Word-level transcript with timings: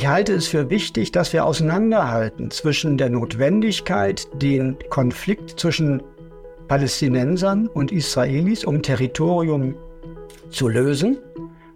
Ich 0.00 0.06
halte 0.06 0.32
es 0.32 0.46
für 0.46 0.70
wichtig, 0.70 1.12
dass 1.12 1.34
wir 1.34 1.44
auseinanderhalten 1.44 2.50
zwischen 2.50 2.96
der 2.96 3.10
Notwendigkeit, 3.10 4.26
den 4.32 4.78
Konflikt 4.88 5.60
zwischen 5.60 6.02
Palästinensern 6.68 7.66
und 7.66 7.92
Israelis 7.92 8.64
um 8.64 8.80
Territorium 8.80 9.74
zu 10.48 10.68
lösen. 10.68 11.18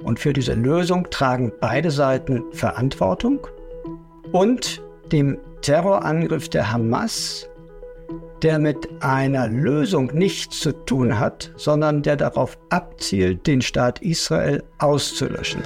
Und 0.02 0.18
für 0.18 0.32
diese 0.32 0.54
Lösung 0.54 1.06
tragen 1.10 1.52
beide 1.60 1.90
Seiten 1.90 2.44
Verantwortung. 2.52 3.46
Und 4.32 4.80
dem 5.12 5.36
Terrorangriff 5.60 6.48
der 6.48 6.72
Hamas, 6.72 7.46
der 8.40 8.58
mit 8.58 8.88
einer 9.00 9.48
Lösung 9.48 10.10
nichts 10.14 10.60
zu 10.60 10.72
tun 10.72 11.18
hat, 11.18 11.52
sondern 11.56 12.00
der 12.00 12.16
darauf 12.16 12.56
abzielt, 12.70 13.46
den 13.46 13.60
Staat 13.60 14.00
Israel 14.00 14.62
auszulöschen. 14.78 15.62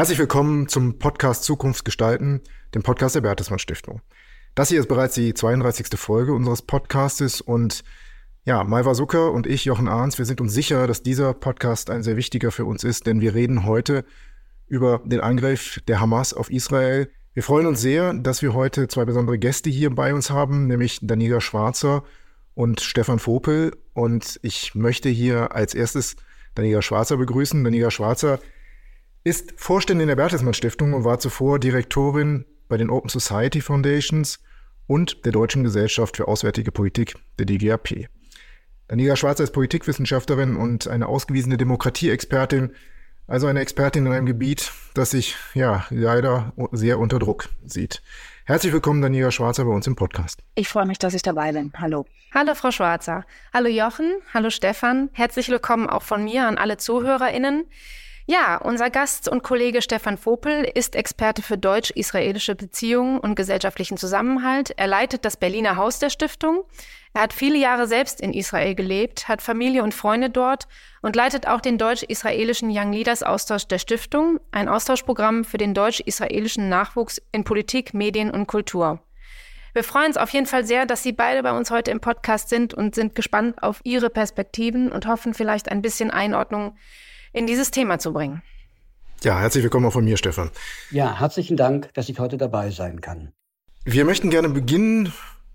Herzlich 0.00 0.18
willkommen 0.18 0.66
zum 0.66 0.98
Podcast 0.98 1.44
Zukunft 1.44 1.84
gestalten, 1.84 2.40
dem 2.74 2.82
Podcast 2.82 3.16
der 3.16 3.20
Bertelsmann 3.20 3.58
Stiftung. 3.58 4.00
Das 4.54 4.70
hier 4.70 4.80
ist 4.80 4.88
bereits 4.88 5.14
die 5.14 5.34
32. 5.34 5.88
Folge 5.96 6.32
unseres 6.32 6.62
Podcastes 6.62 7.42
und 7.42 7.84
ja, 8.46 8.64
Malva 8.64 8.94
Zucker 8.94 9.30
und 9.30 9.46
ich, 9.46 9.66
Jochen 9.66 9.88
Ahns, 9.88 10.16
wir 10.16 10.24
sind 10.24 10.40
uns 10.40 10.54
sicher, 10.54 10.86
dass 10.86 11.02
dieser 11.02 11.34
Podcast 11.34 11.90
ein 11.90 12.02
sehr 12.02 12.16
wichtiger 12.16 12.50
für 12.50 12.64
uns 12.64 12.82
ist, 12.82 13.06
denn 13.06 13.20
wir 13.20 13.34
reden 13.34 13.66
heute 13.66 14.06
über 14.68 15.02
den 15.04 15.20
Angriff 15.20 15.82
der 15.86 16.00
Hamas 16.00 16.32
auf 16.32 16.50
Israel. 16.50 17.10
Wir 17.34 17.42
freuen 17.42 17.66
uns 17.66 17.82
sehr, 17.82 18.14
dass 18.14 18.40
wir 18.40 18.54
heute 18.54 18.88
zwei 18.88 19.04
besondere 19.04 19.38
Gäste 19.38 19.68
hier 19.68 19.94
bei 19.94 20.14
uns 20.14 20.30
haben, 20.30 20.66
nämlich 20.66 21.00
Daniela 21.02 21.42
Schwarzer 21.42 22.04
und 22.54 22.80
Stefan 22.80 23.18
Vopel. 23.18 23.76
Und 23.92 24.40
ich 24.40 24.74
möchte 24.74 25.10
hier 25.10 25.54
als 25.54 25.74
erstes 25.74 26.16
Daniela 26.54 26.80
Schwarzer 26.80 27.18
begrüßen. 27.18 27.62
Daniela 27.62 27.90
Schwarzer 27.90 28.38
ist 29.22 29.52
Vorständin 29.56 30.08
der 30.08 30.16
Bertelsmann 30.16 30.54
Stiftung 30.54 30.94
und 30.94 31.04
war 31.04 31.18
zuvor 31.18 31.58
Direktorin 31.58 32.46
bei 32.68 32.76
den 32.76 32.88
Open 32.88 33.10
Society 33.10 33.60
Foundations 33.60 34.40
und 34.86 35.24
der 35.26 35.32
Deutschen 35.32 35.62
Gesellschaft 35.62 36.16
für 36.16 36.26
Auswärtige 36.26 36.72
Politik, 36.72 37.16
der 37.38 37.46
DGAP. 37.46 38.08
Daniela 38.88 39.16
Schwarzer 39.16 39.44
ist 39.44 39.52
Politikwissenschaftlerin 39.52 40.56
und 40.56 40.88
eine 40.88 41.06
ausgewiesene 41.06 41.58
Demokratieexpertin, 41.58 42.74
also 43.26 43.46
eine 43.46 43.60
Expertin 43.60 44.06
in 44.06 44.12
einem 44.12 44.26
Gebiet, 44.26 44.72
das 44.94 45.10
sich 45.10 45.36
ja 45.54 45.86
leider 45.90 46.52
sehr 46.72 46.98
unter 46.98 47.18
Druck 47.18 47.50
sieht. 47.64 48.02
Herzlich 48.46 48.72
willkommen, 48.72 49.02
Daniela 49.02 49.30
Schwarzer, 49.30 49.64
bei 49.64 49.70
uns 49.70 49.86
im 49.86 49.96
Podcast. 49.96 50.42
Ich 50.54 50.68
freue 50.68 50.86
mich, 50.86 50.98
dass 50.98 51.14
ich 51.14 51.22
dabei 51.22 51.52
bin. 51.52 51.72
Hallo. 51.76 52.06
Hallo, 52.32 52.54
Frau 52.54 52.70
Schwarzer. 52.70 53.24
Hallo, 53.52 53.68
Jochen. 53.68 54.14
Hallo, 54.32 54.50
Stefan. 54.50 55.10
Herzlich 55.12 55.50
willkommen 55.50 55.88
auch 55.88 56.02
von 56.02 56.24
mir 56.24 56.48
an 56.48 56.56
alle 56.58 56.78
ZuhörerInnen. 56.78 57.66
Ja, 58.30 58.58
unser 58.58 58.90
Gast 58.90 59.28
und 59.28 59.42
Kollege 59.42 59.82
Stefan 59.82 60.16
Vopel 60.16 60.62
ist 60.62 60.94
Experte 60.94 61.42
für 61.42 61.58
deutsch-israelische 61.58 62.54
Beziehungen 62.54 63.18
und 63.18 63.34
gesellschaftlichen 63.34 63.96
Zusammenhalt. 63.96 64.70
Er 64.76 64.86
leitet 64.86 65.24
das 65.24 65.36
Berliner 65.36 65.74
Haus 65.74 65.98
der 65.98 66.10
Stiftung. 66.10 66.62
Er 67.12 67.22
hat 67.22 67.32
viele 67.32 67.58
Jahre 67.58 67.88
selbst 67.88 68.20
in 68.20 68.32
Israel 68.32 68.76
gelebt, 68.76 69.26
hat 69.26 69.42
Familie 69.42 69.82
und 69.82 69.94
Freunde 69.94 70.30
dort 70.30 70.68
und 71.02 71.16
leitet 71.16 71.48
auch 71.48 71.60
den 71.60 71.76
deutsch-israelischen 71.76 72.70
Young 72.70 72.92
Leaders 72.92 73.24
Austausch 73.24 73.66
der 73.66 73.80
Stiftung, 73.80 74.38
ein 74.52 74.68
Austauschprogramm 74.68 75.42
für 75.42 75.58
den 75.58 75.74
deutsch-israelischen 75.74 76.68
Nachwuchs 76.68 77.20
in 77.32 77.42
Politik, 77.42 77.94
Medien 77.94 78.30
und 78.30 78.46
Kultur. 78.46 79.00
Wir 79.72 79.82
freuen 79.82 80.06
uns 80.06 80.16
auf 80.16 80.30
jeden 80.30 80.46
Fall 80.46 80.64
sehr, 80.64 80.86
dass 80.86 81.02
Sie 81.02 81.12
beide 81.12 81.42
bei 81.42 81.50
uns 81.50 81.72
heute 81.72 81.90
im 81.90 81.98
Podcast 81.98 82.48
sind 82.48 82.74
und 82.74 82.94
sind 82.94 83.16
gespannt 83.16 83.60
auf 83.60 83.80
Ihre 83.82 84.08
Perspektiven 84.08 84.92
und 84.92 85.08
hoffen 85.08 85.34
vielleicht 85.34 85.68
ein 85.68 85.82
bisschen 85.82 86.12
Einordnung 86.12 86.76
in 87.32 87.46
dieses 87.46 87.70
Thema 87.70 87.98
zu 87.98 88.12
bringen. 88.12 88.42
Ja, 89.22 89.38
herzlich 89.38 89.62
willkommen 89.62 89.86
auch 89.86 89.92
von 89.92 90.04
mir, 90.04 90.16
Stefan. 90.16 90.50
Ja, 90.90 91.20
herzlichen 91.20 91.56
Dank, 91.56 91.92
dass 91.94 92.08
ich 92.08 92.18
heute 92.18 92.38
dabei 92.38 92.70
sein 92.70 93.00
kann. 93.00 93.32
Wir 93.84 94.04
möchten 94.04 94.30
gerne 94.30 94.48
beginnen, 94.48 95.12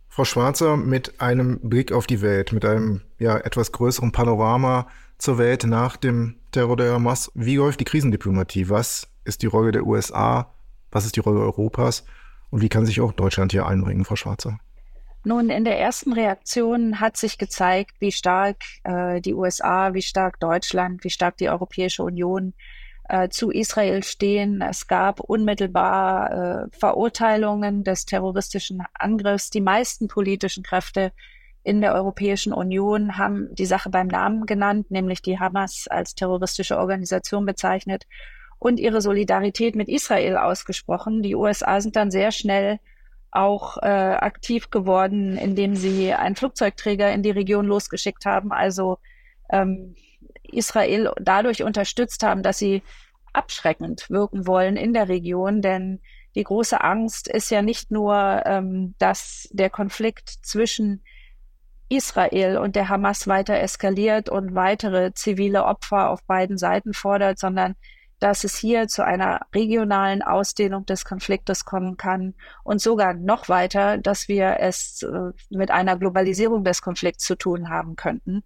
Frau 0.07 0.23
Schwarzer, 0.23 0.77
mit 0.77 1.19
einem 1.19 1.59
Blick 1.61 1.91
auf 1.91 2.07
die 2.07 2.21
Welt, 2.21 2.51
mit 2.53 2.63
einem 2.63 3.01
ja, 3.19 3.37
etwas 3.37 3.71
größeren 3.71 4.11
Panorama 4.11 4.87
zur 5.17 5.37
Welt 5.37 5.63
nach 5.65 5.97
dem 5.97 6.37
Terror 6.51 6.77
der 6.77 6.93
Hamas. 6.93 7.31
Wie 7.33 7.57
läuft 7.57 7.79
die 7.79 7.85
Krisendiplomatie? 7.85 8.69
Was 8.69 9.07
ist 9.23 9.41
die 9.41 9.47
Rolle 9.47 9.71
der 9.71 9.85
USA? 9.85 10.53
Was 10.91 11.05
ist 11.05 11.15
die 11.15 11.21
Rolle 11.21 11.39
Europas? 11.39 12.05
Und 12.51 12.61
wie 12.61 12.69
kann 12.69 12.85
sich 12.85 13.01
auch 13.01 13.11
Deutschland 13.11 13.51
hier 13.51 13.65
einbringen, 13.65 14.05
Frau 14.05 14.15
Schwarzer? 14.15 14.59
Nun, 15.27 15.49
in 15.49 15.65
der 15.65 15.79
ersten 15.79 16.13
Reaktion 16.13 16.99
hat 16.99 17.17
sich 17.17 17.39
gezeigt, 17.39 17.95
wie 17.99 18.11
stark 18.11 18.57
äh, 18.83 19.21
die 19.21 19.33
USA, 19.33 19.95
wie 19.95 20.03
stark 20.03 20.39
Deutschland, 20.39 21.03
wie 21.03 21.09
stark 21.09 21.37
die 21.37 21.49
Europäische 21.49 22.03
Union 22.03 22.53
äh, 23.09 23.29
zu 23.29 23.49
Israel 23.49 24.03
stehen. 24.03 24.61
Es 24.61 24.85
gab 24.85 25.19
unmittelbar 25.19 26.31
äh, 26.31 26.77
Verurteilungen 26.77 27.83
des 27.83 28.05
terroristischen 28.05 28.83
Angriffs. 28.93 29.49
Die 29.49 29.61
meisten 29.61 30.07
politischen 30.07 30.61
Kräfte 30.61 31.11
in 31.63 31.81
der 31.81 31.95
Europäischen 31.95 32.53
Union 32.53 33.17
haben 33.17 33.47
die 33.55 33.65
Sache 33.65 33.89
beim 33.89 34.05
Namen 34.05 34.45
genannt, 34.45 34.91
nämlich 34.91 35.23
die 35.23 35.39
Hamas 35.39 35.87
als 35.89 36.13
terroristische 36.13 36.77
Organisation 36.77 37.47
bezeichnet 37.47 38.05
und 38.59 38.79
ihre 38.79 39.01
Solidarität 39.01 39.75
mit 39.75 39.89
Israel 39.89 40.37
ausgesprochen. 40.37 41.23
Die 41.23 41.33
USA 41.33 41.81
sind 41.81 41.95
dann 41.95 42.11
sehr 42.11 42.31
schnell 42.31 42.79
auch 43.35 43.77
äh, 43.77 43.87
aktiv 43.87 44.69
geworden, 44.69 45.37
indem 45.37 45.75
sie 45.75 46.13
einen 46.13 46.35
Flugzeugträger 46.35 47.11
in 47.11 47.23
die 47.23 47.31
Region 47.31 47.65
losgeschickt 47.65 48.25
haben, 48.25 48.51
also 48.51 48.97
ähm, 49.49 49.95
Israel 50.43 51.11
dadurch 51.21 51.63
unterstützt 51.63 52.23
haben, 52.23 52.43
dass 52.43 52.57
sie 52.57 52.81
abschreckend 53.33 54.09
wirken 54.09 54.47
wollen 54.47 54.77
in 54.77 54.93
der 54.93 55.09
Region, 55.09 55.61
denn 55.61 56.01
die 56.35 56.43
große 56.43 56.81
Angst 56.81 57.27
ist 57.27 57.49
ja 57.49 57.61
nicht 57.61 57.91
nur, 57.91 58.43
ähm, 58.45 58.95
dass 58.97 59.47
der 59.51 59.69
Konflikt 59.69 60.29
zwischen 60.29 61.03
Israel 61.87 62.57
und 62.57 62.75
der 62.75 62.89
Hamas 62.89 63.27
weiter 63.27 63.59
eskaliert 63.59 64.29
und 64.29 64.55
weitere 64.55 65.13
zivile 65.13 65.65
Opfer 65.65 66.09
auf 66.09 66.23
beiden 66.23 66.57
Seiten 66.57 66.93
fordert, 66.93 67.39
sondern 67.39 67.75
dass 68.19 68.43
es 68.43 68.55
hier 68.55 68.87
zu 68.87 69.03
einer 69.03 69.41
regionalen 69.53 70.21
Ausdehnung 70.21 70.85
des 70.85 71.05
Konfliktes 71.05 71.65
kommen 71.65 71.97
kann 71.97 72.33
und 72.63 72.81
sogar 72.81 73.13
noch 73.13 73.49
weiter, 73.49 73.97
dass 73.97 74.27
wir 74.27 74.57
es 74.59 75.03
äh, 75.03 75.31
mit 75.49 75.71
einer 75.71 75.97
Globalisierung 75.97 76.63
des 76.63 76.81
Konflikts 76.81 77.25
zu 77.25 77.35
tun 77.35 77.69
haben 77.69 77.95
könnten. 77.95 78.43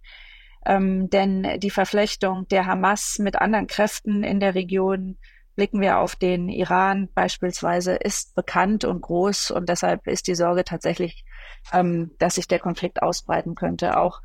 Ähm, 0.66 1.10
denn 1.10 1.60
die 1.60 1.70
Verflechtung 1.70 2.48
der 2.50 2.66
Hamas 2.66 3.18
mit 3.20 3.38
anderen 3.38 3.68
Kräften 3.68 4.24
in 4.24 4.40
der 4.40 4.56
Region, 4.56 5.18
blicken 5.56 5.82
wir 5.82 6.00
auf 6.00 6.16
den 6.16 6.48
Iran 6.48 7.10
beispielsweise, 7.14 7.96
ist 7.96 8.34
bekannt 8.34 8.86
und 8.86 9.02
groß 9.02 9.52
und 9.52 9.68
deshalb 9.68 10.08
ist 10.08 10.28
die 10.28 10.36
Sorge 10.36 10.64
tatsächlich, 10.64 11.26
ähm, 11.74 12.12
dass 12.18 12.36
sich 12.36 12.48
der 12.48 12.60
Konflikt 12.60 13.02
ausbreiten 13.02 13.56
könnte. 13.56 13.98
Auch 13.98 14.22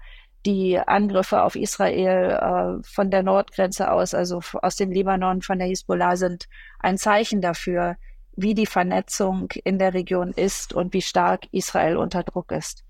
die 0.47 0.79
Angriffe 0.79 1.43
auf 1.43 1.57
Israel 1.57 2.31
äh, 2.31 2.83
von 2.87 3.11
der 3.11 3.23
Nordgrenze 3.23 3.91
aus, 3.91 4.15
also 4.15 4.41
aus 4.63 4.77
dem 4.77 4.91
Libanon, 4.91 5.43
von 5.43 5.59
der 5.59 5.69
Hisbollah, 5.69 6.17
sind 6.17 6.49
ein 6.81 6.99
Zeichen 6.99 7.41
dafür, 7.41 7.97
wie 8.37 8.55
die 8.55 8.67
Vernetzung 8.67 9.49
in 9.65 9.79
der 9.79 9.95
Region 9.95 10.33
ist 10.33 10.73
und 10.73 10.93
wie 10.93 11.03
stark 11.03 11.47
Israel 11.53 11.97
unter 11.97 12.23
Druck 12.23 12.53
ist. 12.53 12.85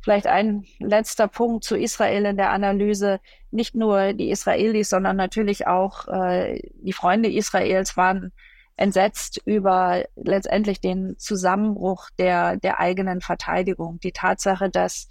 Vielleicht 0.00 0.26
ein 0.26 0.64
letzter 0.78 1.28
Punkt 1.28 1.64
zu 1.64 1.76
Israel 1.76 2.24
in 2.26 2.36
der 2.36 2.50
Analyse. 2.50 3.20
Nicht 3.50 3.74
nur 3.74 4.12
die 4.12 4.30
Israelis, 4.30 4.90
sondern 4.90 5.16
natürlich 5.16 5.66
auch 5.66 6.06
äh, 6.08 6.60
die 6.82 6.92
Freunde 6.92 7.30
Israels 7.30 7.96
waren 7.96 8.32
entsetzt 8.76 9.42
über 9.44 10.04
letztendlich 10.14 10.80
den 10.80 11.18
Zusammenbruch 11.18 12.10
der, 12.18 12.56
der 12.56 12.78
eigenen 12.78 13.20
Verteidigung. 13.20 13.98
Die 14.00 14.12
Tatsache, 14.12 14.70
dass 14.70 15.08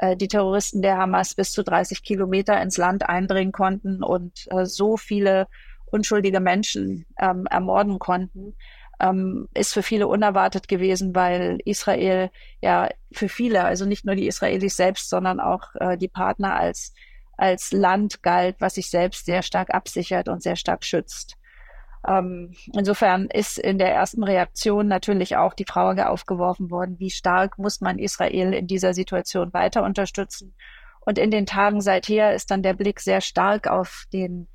äh, 0.00 0.16
die 0.16 0.28
Terroristen 0.28 0.80
der 0.80 0.96
Hamas 0.96 1.34
bis 1.34 1.52
zu 1.52 1.62
30 1.62 2.02
Kilometer 2.02 2.60
ins 2.60 2.78
Land 2.78 3.08
eindringen 3.08 3.52
konnten 3.52 4.02
und 4.02 4.46
äh, 4.50 4.64
so 4.64 4.96
viele 4.96 5.46
unschuldige 5.90 6.40
Menschen 6.40 7.04
ähm, 7.18 7.46
ermorden 7.50 7.98
konnten, 7.98 8.56
ähm, 8.98 9.48
ist 9.54 9.74
für 9.74 9.82
viele 9.82 10.08
unerwartet 10.08 10.68
gewesen, 10.68 11.14
weil 11.14 11.58
Israel 11.66 12.30
ja 12.62 12.88
für 13.12 13.28
viele, 13.28 13.64
also 13.64 13.84
nicht 13.84 14.06
nur 14.06 14.14
die 14.14 14.26
Israelis 14.26 14.76
selbst, 14.76 15.10
sondern 15.10 15.38
auch 15.38 15.74
äh, 15.74 15.98
die 15.98 16.08
Partner 16.08 16.54
als, 16.56 16.94
als 17.36 17.70
Land 17.70 18.22
galt, 18.22 18.56
was 18.58 18.76
sich 18.76 18.88
selbst 18.88 19.26
sehr 19.26 19.42
stark 19.42 19.74
absichert 19.74 20.28
und 20.28 20.42
sehr 20.42 20.56
stark 20.56 20.82
schützt. 20.84 21.36
Ähm, 22.06 22.54
insofern 22.72 23.26
ist 23.26 23.58
in 23.58 23.78
der 23.78 23.92
ersten 23.92 24.22
Reaktion 24.24 24.88
natürlich 24.88 25.36
auch 25.36 25.52
die 25.52 25.66
Frage 25.66 26.08
aufgeworfen 26.08 26.70
worden, 26.70 26.98
wie 26.98 27.10
stark 27.10 27.58
muss 27.58 27.80
man 27.80 27.98
Israel 27.98 28.54
in 28.54 28.66
dieser 28.66 28.94
Situation 28.94 29.52
weiter 29.52 29.82
unterstützen. 29.84 30.54
Und 31.00 31.18
in 31.18 31.30
den 31.30 31.46
Tagen 31.46 31.80
seither 31.80 32.34
ist 32.34 32.50
dann 32.50 32.62
der 32.62 32.74
Blick 32.74 33.00
sehr 33.00 33.20
stark 33.20 33.66
auf 33.66 34.04
den 34.12 34.48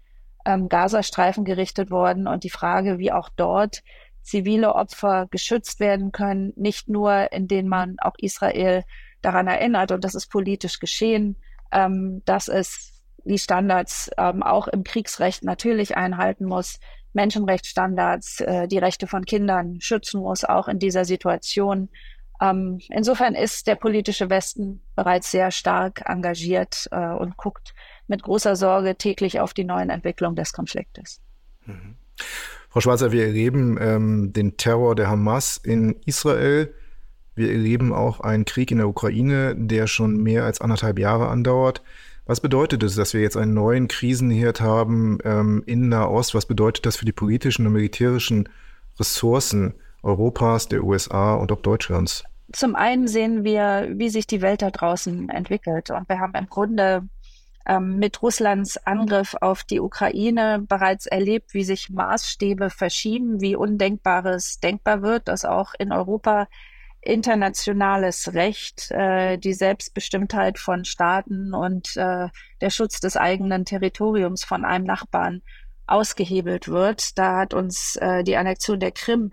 ähm, 0.45 0.69
Gazastreifen 0.69 1.44
gerichtet 1.44 1.92
worden 1.92 2.27
und 2.27 2.44
die 2.44 2.50
Frage, 2.50 2.97
wie 2.97 3.12
auch 3.12 3.30
dort 3.36 3.83
zivile 4.21 4.74
Opfer 4.74 5.27
geschützt 5.30 5.80
werden 5.80 6.12
können, 6.12 6.51
nicht 6.56 6.89
nur 6.89 7.31
indem 7.31 7.68
man 7.68 7.98
auch 8.00 8.15
Israel 8.18 8.83
daran 9.21 9.48
erinnert, 9.48 9.91
und 9.91 10.03
das 10.03 10.15
ist 10.15 10.27
politisch 10.27 10.80
geschehen, 10.80 11.36
ähm, 11.71 12.21
dass 12.25 12.48
es 12.48 13.03
die 13.24 13.39
Standards 13.39 14.09
ähm, 14.18 14.44
auch 14.44 14.68
im 14.68 14.83
Kriegsrecht 14.83 15.44
natürlich 15.44 15.98
einhalten 15.98 16.45
muss, 16.45 16.80
Menschenrechtsstandards, 17.15 18.41
äh, 18.41 18.67
die 18.67 18.77
Rechte 18.77 19.07
von 19.07 19.25
Kindern 19.25 19.79
schützen 19.81 20.21
muss, 20.21 20.44
auch 20.44 20.67
in 20.67 20.79
dieser 20.79 21.06
Situation. 21.06 21.89
Ähm, 22.41 22.79
insofern 22.89 23.33
ist 23.33 23.67
der 23.67 23.75
politische 23.75 24.29
Westen 24.29 24.81
bereits 24.95 25.31
sehr 25.31 25.51
stark 25.51 26.03
engagiert 26.06 26.88
äh, 26.91 27.12
und 27.12 27.38
guckt 27.38 27.73
mit 28.07 28.23
großer 28.23 28.56
Sorge 28.56 28.95
täglich 28.95 29.39
auf 29.39 29.53
die 29.53 29.63
neuen 29.63 29.89
Entwicklungen 29.89 30.35
des 30.35 30.53
Konfliktes. 30.53 31.21
Mhm. 31.65 31.95
Frau 32.69 32.81
Schwarzer, 32.81 33.12
wir 33.12 33.25
erleben 33.25 33.77
ähm, 33.79 34.33
den 34.33 34.57
Terror 34.57 34.95
der 34.95 35.09
Hamas 35.09 35.57
in 35.57 35.95
Israel. 36.06 36.73
Wir 37.33 37.51
erleben 37.51 37.94
auch 37.94 38.19
einen 38.19 38.45
Krieg 38.45 38.69
in 38.71 38.77
der 38.77 38.88
Ukraine, 38.88 39.56
der 39.57 39.88
schon 39.88 40.17
mehr 40.17 40.44
als 40.44 40.62
anderthalb 40.62 41.00
Jahre 41.00 41.29
andauert. 41.29 41.81
Was 42.25 42.42
bedeutet 42.42 42.81
es, 42.81 42.95
dass 42.95 43.13
wir 43.13 43.22
jetzt 43.22 43.38
einen 43.38 43.54
neuen 43.54 43.88
Krisenherd 43.88 44.60
haben 44.60 45.19
ähm, 45.24 45.62
in 45.68 45.89
Nahost? 45.89 46.33
Was 46.33 46.48
bedeutet 46.48 46.86
das 46.88 46.98
für 46.98 47.06
die 47.06 47.12
politischen 47.12 47.68
und 47.68 47.74
militärischen 47.74 48.50
Ressourcen 49.00 49.75
Europas, 50.01 50.68
der 50.68 50.83
USA 50.83 51.36
und 51.36 51.51
auch 51.51 51.62
Deutschlands? 51.62 52.24
Zum 52.51 52.75
einen 52.75 53.07
sehen 53.07 53.44
wir, 53.44 53.89
wie 53.94 54.10
sich 54.10 54.25
die 54.25 54.42
Welt 54.42 54.63
da 54.63 54.72
draußen 54.72 55.30
entwickelt. 55.30 55.92
Und 55.92 56.10
wir 56.10 56.19
haben 56.19 56.33
im 56.33 56.48
Grunde 56.48 57.07
ähm, 57.68 57.98
mit 57.98 58.22
Russlands 58.24 58.77
Angriff 58.86 59.36
auf 59.42 59.63
die 59.63 59.80
Ukraine 59.80 60.63
bereits 60.68 61.06
erlebt, 61.06 61.54
wie 61.54 61.63
sich 61.63 61.92
Maßstäbe 61.92 62.72
verschieben, 62.72 63.39
wie 63.39 63.56
Undenkbares 63.56 64.60
denkbar 64.60 65.04
wird, 65.04 65.27
dass 65.27 65.45
auch 65.45 65.74
in 65.77 65.92
Europa 65.92 66.48
internationales 67.05 68.33
Recht, 68.33 68.91
äh, 68.91 69.37
die 69.37 69.53
Selbstbestimmtheit 69.53 70.59
von 70.59 70.85
Staaten 70.85 71.53
und 71.53 71.95
äh, 71.95 72.27
der 72.61 72.69
Schutz 72.69 72.99
des 72.99 73.15
eigenen 73.15 73.63
Territoriums 73.63 74.43
von 74.43 74.65
einem 74.65 74.85
Nachbarn 74.85 75.41
ausgehebelt 75.87 76.67
wird. 76.67 77.17
Da 77.17 77.37
hat 77.37 77.53
uns 77.53 77.95
äh, 77.97 78.23
die 78.23 78.35
Annexion 78.35 78.79
der 78.79 78.91
Krim 78.91 79.31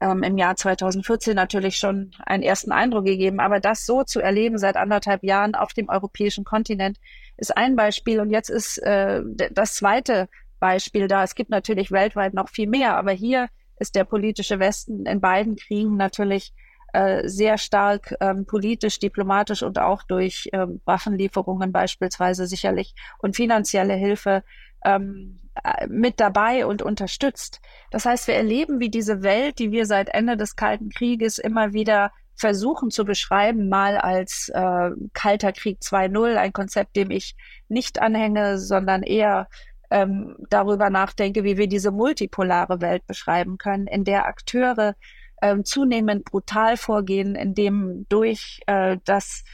ähm, 0.00 0.22
im 0.22 0.38
Jahr 0.38 0.56
2014 0.56 1.34
natürlich 1.34 1.76
schon 1.76 2.12
einen 2.24 2.42
ersten 2.42 2.72
Eindruck 2.72 3.04
gegeben. 3.04 3.40
Aber 3.40 3.60
das 3.60 3.84
so 3.84 4.04
zu 4.04 4.20
erleben 4.20 4.58
seit 4.58 4.76
anderthalb 4.76 5.24
Jahren 5.24 5.54
auf 5.54 5.72
dem 5.72 5.88
europäischen 5.88 6.44
Kontinent 6.44 6.98
ist 7.36 7.56
ein 7.56 7.76
Beispiel. 7.76 8.20
Und 8.20 8.30
jetzt 8.30 8.48
ist 8.48 8.78
äh, 8.78 9.22
das 9.50 9.74
zweite 9.74 10.28
Beispiel 10.60 11.08
da. 11.08 11.24
Es 11.24 11.34
gibt 11.34 11.50
natürlich 11.50 11.90
weltweit 11.90 12.34
noch 12.34 12.48
viel 12.48 12.68
mehr, 12.68 12.96
aber 12.96 13.12
hier 13.12 13.48
ist 13.80 13.94
der 13.94 14.04
politische 14.04 14.58
Westen 14.58 15.06
in 15.06 15.20
beiden 15.20 15.56
Kriegen 15.56 15.96
natürlich 15.96 16.52
äh, 16.92 17.28
sehr 17.28 17.58
stark 17.58 18.14
ähm, 18.20 18.46
politisch, 18.46 18.98
diplomatisch 18.98 19.62
und 19.62 19.78
auch 19.78 20.02
durch 20.02 20.48
ähm, 20.52 20.80
Waffenlieferungen 20.84 21.72
beispielsweise 21.72 22.46
sicherlich 22.46 22.94
und 23.18 23.36
finanzielle 23.36 23.94
Hilfe 23.94 24.42
ähm, 24.84 25.40
äh, 25.64 25.86
mit 25.86 26.20
dabei 26.20 26.66
und 26.66 26.82
unterstützt. 26.82 27.60
Das 27.90 28.06
heißt, 28.06 28.26
wir 28.28 28.34
erleben, 28.34 28.80
wie 28.80 28.90
diese 28.90 29.22
Welt, 29.22 29.58
die 29.58 29.70
wir 29.70 29.86
seit 29.86 30.08
Ende 30.08 30.36
des 30.36 30.56
Kalten 30.56 30.90
Krieges 30.90 31.38
immer 31.38 31.72
wieder 31.72 32.12
versuchen 32.36 32.90
zu 32.90 33.04
beschreiben, 33.04 33.68
mal 33.68 33.98
als 33.98 34.48
äh, 34.54 34.90
Kalter 35.12 35.52
Krieg 35.52 35.80
2.0, 35.82 36.36
ein 36.36 36.52
Konzept, 36.52 36.96
dem 36.96 37.10
ich 37.10 37.34
nicht 37.68 38.00
anhänge, 38.00 38.58
sondern 38.58 39.02
eher 39.02 39.48
ähm, 39.90 40.36
darüber 40.48 40.90
nachdenke, 40.90 41.44
wie 41.44 41.56
wir 41.56 41.66
diese 41.66 41.90
multipolare 41.90 42.80
Welt 42.80 43.06
beschreiben 43.06 43.58
können, 43.58 43.86
in 43.86 44.04
der 44.04 44.26
Akteure 44.26 44.94
ähm, 45.42 45.64
zunehmend 45.64 46.24
brutal 46.24 46.76
vorgehen, 46.76 47.34
indem 47.34 48.06
durch 48.08 48.60
äh, 48.66 48.98
das 49.04 49.44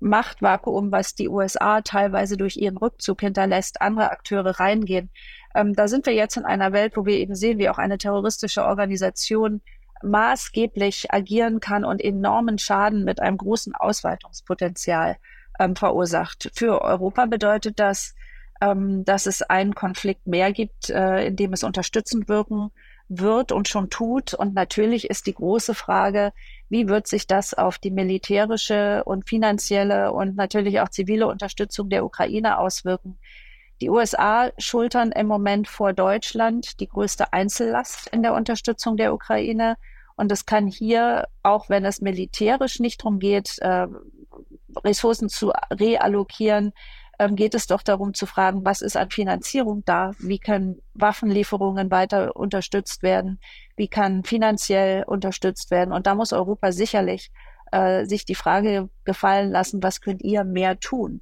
Machtvakuum, 0.00 0.92
was 0.92 1.14
die 1.14 1.28
USA 1.28 1.80
teilweise 1.80 2.36
durch 2.36 2.56
ihren 2.56 2.76
Rückzug 2.76 3.20
hinterlässt, 3.20 3.80
andere 3.80 4.10
Akteure 4.10 4.60
reingehen. 4.60 5.10
Ähm, 5.54 5.72
da 5.74 5.88
sind 5.88 6.06
wir 6.06 6.12
jetzt 6.12 6.36
in 6.36 6.44
einer 6.44 6.72
Welt, 6.72 6.96
wo 6.96 7.06
wir 7.06 7.16
eben 7.16 7.34
sehen, 7.34 7.58
wie 7.58 7.68
auch 7.68 7.78
eine 7.78 7.98
terroristische 7.98 8.64
Organisation 8.64 9.60
maßgeblich 10.02 11.12
agieren 11.12 11.60
kann 11.60 11.84
und 11.84 12.02
enormen 12.02 12.58
Schaden 12.58 13.04
mit 13.04 13.20
einem 13.20 13.38
großen 13.38 13.74
Ausweitungspotenzial 13.74 15.16
ähm, 15.58 15.76
verursacht. 15.76 16.50
Für 16.54 16.82
Europa 16.82 17.24
bedeutet 17.26 17.78
das, 17.80 18.14
ähm, 18.60 19.04
dass 19.04 19.26
es 19.26 19.42
einen 19.42 19.74
Konflikt 19.74 20.26
mehr 20.26 20.52
gibt, 20.52 20.90
äh, 20.90 21.26
in 21.26 21.36
dem 21.36 21.52
es 21.54 21.64
unterstützend 21.64 22.28
wirken 22.28 22.70
wird 23.08 23.52
und 23.52 23.68
schon 23.68 23.90
tut. 23.90 24.34
Und 24.34 24.54
natürlich 24.54 25.08
ist 25.10 25.26
die 25.26 25.34
große 25.34 25.74
Frage, 25.74 26.32
wie 26.68 26.88
wird 26.88 27.06
sich 27.06 27.26
das 27.26 27.54
auf 27.54 27.78
die 27.78 27.90
militärische 27.90 29.02
und 29.04 29.28
finanzielle 29.28 30.12
und 30.12 30.36
natürlich 30.36 30.80
auch 30.80 30.88
zivile 30.88 31.26
Unterstützung 31.26 31.88
der 31.88 32.04
Ukraine 32.04 32.58
auswirken? 32.58 33.18
Die 33.80 33.90
USA 33.90 34.50
schultern 34.56 35.12
im 35.12 35.26
Moment 35.26 35.68
vor 35.68 35.92
Deutschland 35.92 36.80
die 36.80 36.88
größte 36.88 37.32
Einzellast 37.32 38.08
in 38.08 38.22
der 38.22 38.34
Unterstützung 38.34 38.96
der 38.96 39.12
Ukraine. 39.12 39.76
Und 40.16 40.30
es 40.30 40.46
kann 40.46 40.68
hier, 40.68 41.26
auch 41.42 41.68
wenn 41.68 41.84
es 41.84 42.00
militärisch 42.00 42.78
nicht 42.78 43.00
darum 43.00 43.18
geht, 43.18 43.58
äh, 43.58 43.88
Ressourcen 44.84 45.28
zu 45.28 45.52
reallokieren, 45.70 46.72
ähm, 47.18 47.36
geht 47.36 47.54
es 47.54 47.66
doch 47.66 47.82
darum 47.82 48.14
zu 48.14 48.26
fragen, 48.26 48.64
was 48.64 48.82
ist 48.82 48.96
an 48.96 49.10
Finanzierung 49.10 49.84
da? 49.84 50.12
Wie 50.18 50.38
können 50.38 50.80
Waffenlieferungen 50.94 51.90
weiter 51.90 52.36
unterstützt 52.36 53.02
werden? 53.02 53.40
Wie 53.76 53.88
kann 53.88 54.24
finanziell 54.24 55.04
unterstützt 55.04 55.70
werden? 55.70 55.92
Und 55.92 56.06
da 56.06 56.14
muss 56.14 56.32
Europa 56.32 56.72
sicherlich 56.72 57.30
äh, 57.72 58.04
sich 58.06 58.24
die 58.24 58.34
Frage 58.34 58.88
gefallen 59.04 59.50
lassen, 59.50 59.82
was 59.82 60.00
könnt 60.00 60.22
ihr 60.22 60.44
mehr 60.44 60.78
tun? 60.80 61.20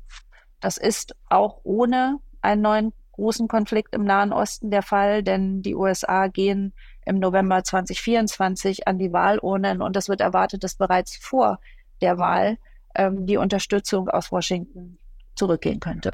Das 0.61 0.77
ist 0.77 1.17
auch 1.29 1.61
ohne 1.65 2.19
einen 2.41 2.63
neuen 2.63 2.93
großen 3.13 3.47
Konflikt 3.47 3.95
im 3.95 4.05
Nahen 4.05 4.33
Osten 4.33 4.71
der 4.71 4.83
Fall, 4.83 5.23
denn 5.23 5.63
die 5.63 5.75
USA 5.75 6.29
gehen 6.29 6.73
im 7.05 7.19
November 7.19 7.63
2024 7.63 8.89
an 8.89 8.99
die 8.99 9.13
Wahlurnen 9.13 9.83
und 9.83 9.97
es 9.97 10.09
wird 10.09 10.21
erwartet, 10.21 10.65
dass 10.65 10.77
bereits 10.77 11.17
vor 11.17 11.61
der 12.01 12.19
Wahl 12.19 12.59
ähm, 12.95 13.27
die 13.27 13.37
Unterstützung 13.37 14.09
aus 14.09 14.33
Washington 14.33 14.99
zurückgehen 15.35 15.81
könnte. 15.81 16.13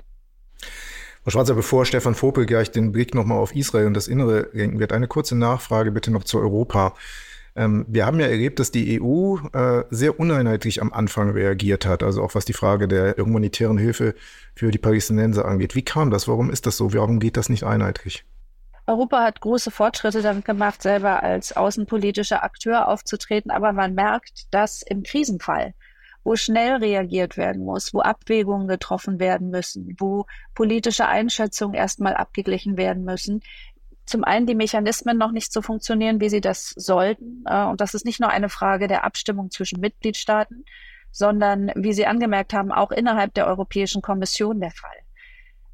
Frau 1.22 1.30
Schwarzer, 1.30 1.54
bevor 1.54 1.84
Stefan 1.84 2.14
Vopel 2.14 2.46
gleich 2.46 2.70
den 2.70 2.92
Blick 2.92 3.14
nochmal 3.14 3.38
auf 3.38 3.54
Israel 3.54 3.86
und 3.86 3.94
das 3.94 4.08
Innere 4.08 4.48
lenken 4.52 4.78
wird, 4.78 4.92
eine 4.92 5.08
kurze 5.08 5.36
Nachfrage 5.36 5.92
bitte 5.92 6.10
noch 6.10 6.24
zu 6.24 6.38
Europa. 6.38 6.94
Ähm, 7.54 7.84
wir 7.88 8.06
haben 8.06 8.20
ja 8.20 8.26
erlebt, 8.26 8.60
dass 8.60 8.70
die 8.70 9.00
EU 9.00 9.36
äh, 9.52 9.84
sehr 9.90 10.18
uneinheitlich 10.18 10.80
am 10.80 10.92
Anfang 10.92 11.30
reagiert 11.30 11.86
hat, 11.86 12.02
also 12.02 12.22
auch 12.22 12.34
was 12.34 12.44
die 12.44 12.52
Frage 12.52 12.88
der 12.88 13.16
humanitären 13.16 13.78
Hilfe 13.78 14.14
für 14.54 14.70
die 14.70 14.78
Palästinenser 14.78 15.44
angeht. 15.44 15.74
Wie 15.74 15.82
kam 15.82 16.10
das? 16.10 16.28
Warum 16.28 16.50
ist 16.50 16.66
das 16.66 16.76
so? 16.76 16.94
Warum 16.94 17.18
geht 17.18 17.36
das 17.36 17.48
nicht 17.48 17.64
einheitlich? 17.64 18.24
Europa 18.86 19.22
hat 19.22 19.40
große 19.40 19.70
Fortschritte 19.70 20.22
damit 20.22 20.46
gemacht, 20.46 20.80
selber 20.80 21.22
als 21.22 21.54
außenpolitischer 21.54 22.42
Akteur 22.42 22.88
aufzutreten, 22.88 23.50
aber 23.50 23.72
man 23.72 23.94
merkt, 23.94 24.46
dass 24.54 24.80
im 24.80 25.02
Krisenfall 25.02 25.74
wo 26.24 26.36
schnell 26.36 26.76
reagiert 26.76 27.36
werden 27.36 27.64
muss, 27.64 27.94
wo 27.94 28.00
Abwägungen 28.00 28.68
getroffen 28.68 29.18
werden 29.20 29.50
müssen, 29.50 29.96
wo 29.98 30.26
politische 30.54 31.06
Einschätzungen 31.06 31.74
erstmal 31.74 32.14
abgeglichen 32.14 32.76
werden 32.76 33.04
müssen. 33.04 33.40
Zum 34.04 34.24
einen 34.24 34.46
die 34.46 34.54
Mechanismen 34.54 35.18
noch 35.18 35.32
nicht 35.32 35.52
so 35.52 35.62
funktionieren, 35.62 36.20
wie 36.20 36.28
sie 36.28 36.40
das 36.40 36.70
sollten. 36.70 37.44
Äh, 37.46 37.64
und 37.64 37.80
das 37.80 37.94
ist 37.94 38.04
nicht 38.04 38.20
nur 38.20 38.30
eine 38.30 38.48
Frage 38.48 38.88
der 38.88 39.04
Abstimmung 39.04 39.50
zwischen 39.50 39.80
Mitgliedstaaten, 39.80 40.64
sondern, 41.10 41.72
wie 41.74 41.92
Sie 41.92 42.06
angemerkt 42.06 42.52
haben, 42.52 42.72
auch 42.72 42.90
innerhalb 42.90 43.34
der 43.34 43.46
Europäischen 43.46 44.02
Kommission 44.02 44.60
der 44.60 44.70
Fall. 44.70 45.07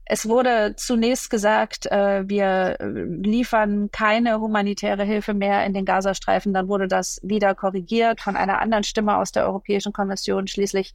Es 0.06 0.28
wurde 0.28 0.74
zunächst 0.76 1.30
gesagt, 1.30 1.86
äh, 1.86 2.28
wir 2.28 2.76
äh, 2.78 2.86
liefern 2.86 3.90
keine 3.90 4.38
humanitäre 4.38 5.04
Hilfe 5.04 5.32
mehr 5.32 5.64
in 5.64 5.72
den 5.72 5.86
Gazastreifen. 5.86 6.52
Dann 6.52 6.68
wurde 6.68 6.88
das 6.88 7.20
wieder 7.22 7.54
korrigiert 7.54 8.20
von 8.20 8.36
einer 8.36 8.60
anderen 8.60 8.84
Stimme 8.84 9.16
aus 9.16 9.32
der 9.32 9.46
Europäischen 9.46 9.92
Kommission. 9.92 10.46
Schließlich 10.46 10.94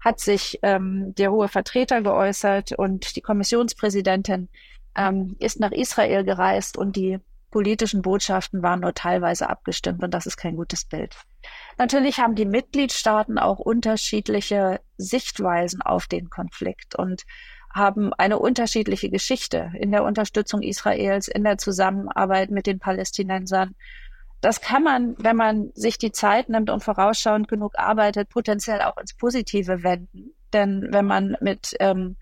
hat 0.00 0.20
sich 0.20 0.58
ähm, 0.62 1.14
der 1.16 1.30
hohe 1.30 1.48
Vertreter 1.48 2.02
geäußert 2.02 2.72
und 2.72 3.16
die 3.16 3.20
Kommissionspräsidentin 3.20 4.48
ähm, 4.96 5.36
ist 5.38 5.60
nach 5.60 5.72
Israel 5.72 6.24
gereist 6.24 6.76
und 6.76 6.96
die 6.96 7.18
politischen 7.50 8.02
Botschaften 8.02 8.62
waren 8.62 8.80
nur 8.80 8.94
teilweise 8.94 9.48
abgestimmt 9.48 10.02
und 10.02 10.12
das 10.12 10.26
ist 10.26 10.36
kein 10.36 10.56
gutes 10.56 10.84
Bild. 10.84 11.16
Natürlich 11.78 12.18
haben 12.18 12.34
die 12.34 12.44
Mitgliedstaaten 12.44 13.38
auch 13.38 13.58
unterschiedliche 13.58 14.80
Sichtweisen 14.98 15.80
auf 15.80 16.06
den 16.06 16.28
Konflikt 16.28 16.94
und 16.96 17.24
haben 17.78 18.12
eine 18.12 18.38
unterschiedliche 18.38 19.10
Geschichte 19.10 19.72
in 19.78 19.90
der 19.90 20.04
Unterstützung 20.04 20.62
Israels, 20.62 21.28
in 21.28 21.44
der 21.44 21.58
Zusammenarbeit 21.58 22.50
mit 22.50 22.66
den 22.66 22.78
Palästinensern. 22.78 23.74
Das 24.40 24.60
kann 24.60 24.82
man, 24.82 25.16
wenn 25.18 25.36
man 25.36 25.70
sich 25.74 25.98
die 25.98 26.12
Zeit 26.12 26.48
nimmt 26.48 26.70
und 26.70 26.84
vorausschauend 26.84 27.48
genug 27.48 27.78
arbeitet, 27.78 28.28
potenziell 28.28 28.82
auch 28.82 28.96
ins 28.98 29.14
Positive 29.14 29.82
wenden. 29.82 30.34
Denn 30.52 30.88
wenn 30.90 31.06
man 31.06 31.36
mit 31.40 31.74
ähm, 31.80 32.16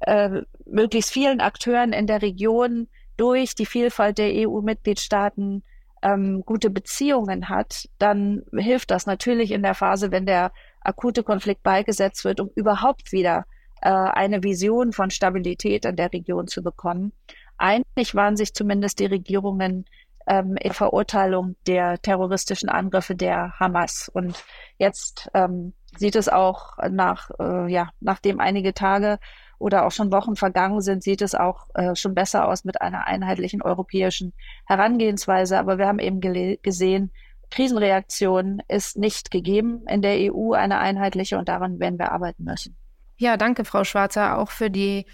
äh, 0.00 0.42
möglichst 0.66 1.12
vielen 1.12 1.40
Akteuren 1.40 1.92
in 1.92 2.06
der 2.06 2.22
Region 2.22 2.88
durch 3.16 3.54
die 3.54 3.66
Vielfalt 3.66 4.18
der 4.18 4.32
EU-Mitgliedstaaten 4.48 5.62
ähm, 6.02 6.42
gute 6.44 6.70
Beziehungen 6.70 7.48
hat, 7.48 7.88
dann 7.98 8.42
hilft 8.52 8.90
das 8.90 9.06
natürlich 9.06 9.50
in 9.52 9.62
der 9.62 9.74
Phase, 9.74 10.10
wenn 10.10 10.26
der 10.26 10.52
akute 10.80 11.22
Konflikt 11.22 11.62
beigesetzt 11.62 12.24
wird, 12.24 12.40
um 12.40 12.50
überhaupt 12.54 13.12
wieder 13.12 13.46
äh, 13.84 13.90
eine 13.90 14.42
Vision 14.42 14.92
von 14.92 15.10
Stabilität 15.10 15.84
in 15.84 15.96
der 15.96 16.12
Region 16.12 16.48
zu 16.48 16.62
bekommen. 16.62 17.12
Einig 17.58 18.14
waren 18.14 18.36
sich 18.36 18.54
zumindest 18.54 18.98
die 18.98 19.06
Regierungen 19.06 19.84
ähm, 20.26 20.56
in 20.56 20.72
Verurteilung 20.72 21.56
der 21.66 22.00
terroristischen 22.00 22.70
Angriffe 22.70 23.14
der 23.14 23.52
Hamas. 23.60 24.10
Und 24.12 24.42
jetzt 24.78 25.30
ähm, 25.34 25.74
sieht 25.96 26.16
es 26.16 26.30
auch 26.30 26.78
nach, 26.90 27.30
äh, 27.38 27.70
ja, 27.70 27.90
nachdem 28.00 28.40
einige 28.40 28.72
Tage 28.72 29.18
oder 29.58 29.86
auch 29.86 29.92
schon 29.92 30.10
Wochen 30.12 30.34
vergangen 30.34 30.80
sind, 30.80 31.02
sieht 31.02 31.20
es 31.20 31.34
auch 31.34 31.68
äh, 31.74 31.94
schon 31.94 32.14
besser 32.14 32.48
aus 32.48 32.64
mit 32.64 32.80
einer 32.80 33.06
einheitlichen 33.06 33.60
europäischen 33.60 34.32
Herangehensweise. 34.66 35.58
Aber 35.58 35.76
wir 35.78 35.86
haben 35.86 35.98
eben 35.98 36.20
gesehen, 36.62 37.12
Krisenreaktion 37.50 38.62
ist 38.66 38.96
nicht 38.96 39.30
gegeben 39.30 39.84
in 39.88 40.00
der 40.00 40.32
EU, 40.32 40.52
eine 40.52 40.78
einheitliche, 40.78 41.38
und 41.38 41.48
daran 41.48 41.78
werden 41.78 41.98
wir 41.98 42.10
arbeiten 42.10 42.44
müssen. 42.44 42.76
Ja, 43.16 43.36
danke, 43.36 43.64
Frau 43.64 43.84
Schwarzer, 43.84 44.38
auch 44.38 44.50
für 44.50 44.70
die 44.70 45.06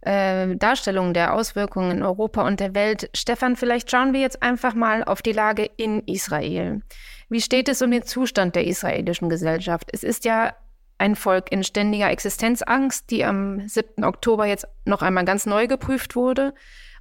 äh, 0.00 0.56
Darstellung 0.56 1.14
der 1.14 1.34
Auswirkungen 1.34 1.98
in 1.98 2.02
Europa 2.02 2.46
und 2.46 2.60
der 2.60 2.74
Welt. 2.74 3.10
Stefan, 3.14 3.56
vielleicht 3.56 3.90
schauen 3.90 4.12
wir 4.12 4.20
jetzt 4.20 4.42
einfach 4.42 4.74
mal 4.74 5.04
auf 5.04 5.22
die 5.22 5.32
Lage 5.32 5.64
in 5.76 6.00
Israel. 6.06 6.82
Wie 7.28 7.40
steht 7.40 7.68
es 7.68 7.80
um 7.80 7.90
den 7.90 8.02
Zustand 8.02 8.54
der 8.54 8.66
israelischen 8.66 9.28
Gesellschaft? 9.28 9.88
Es 9.92 10.02
ist 10.02 10.24
ja 10.24 10.54
ein 10.98 11.16
Volk 11.16 11.50
in 11.50 11.64
ständiger 11.64 12.10
Existenzangst, 12.10 13.10
die 13.10 13.24
am 13.24 13.66
7. 13.66 14.04
Oktober 14.04 14.46
jetzt 14.46 14.66
noch 14.84 15.02
einmal 15.02 15.24
ganz 15.24 15.46
neu 15.46 15.66
geprüft 15.66 16.16
wurde. 16.16 16.54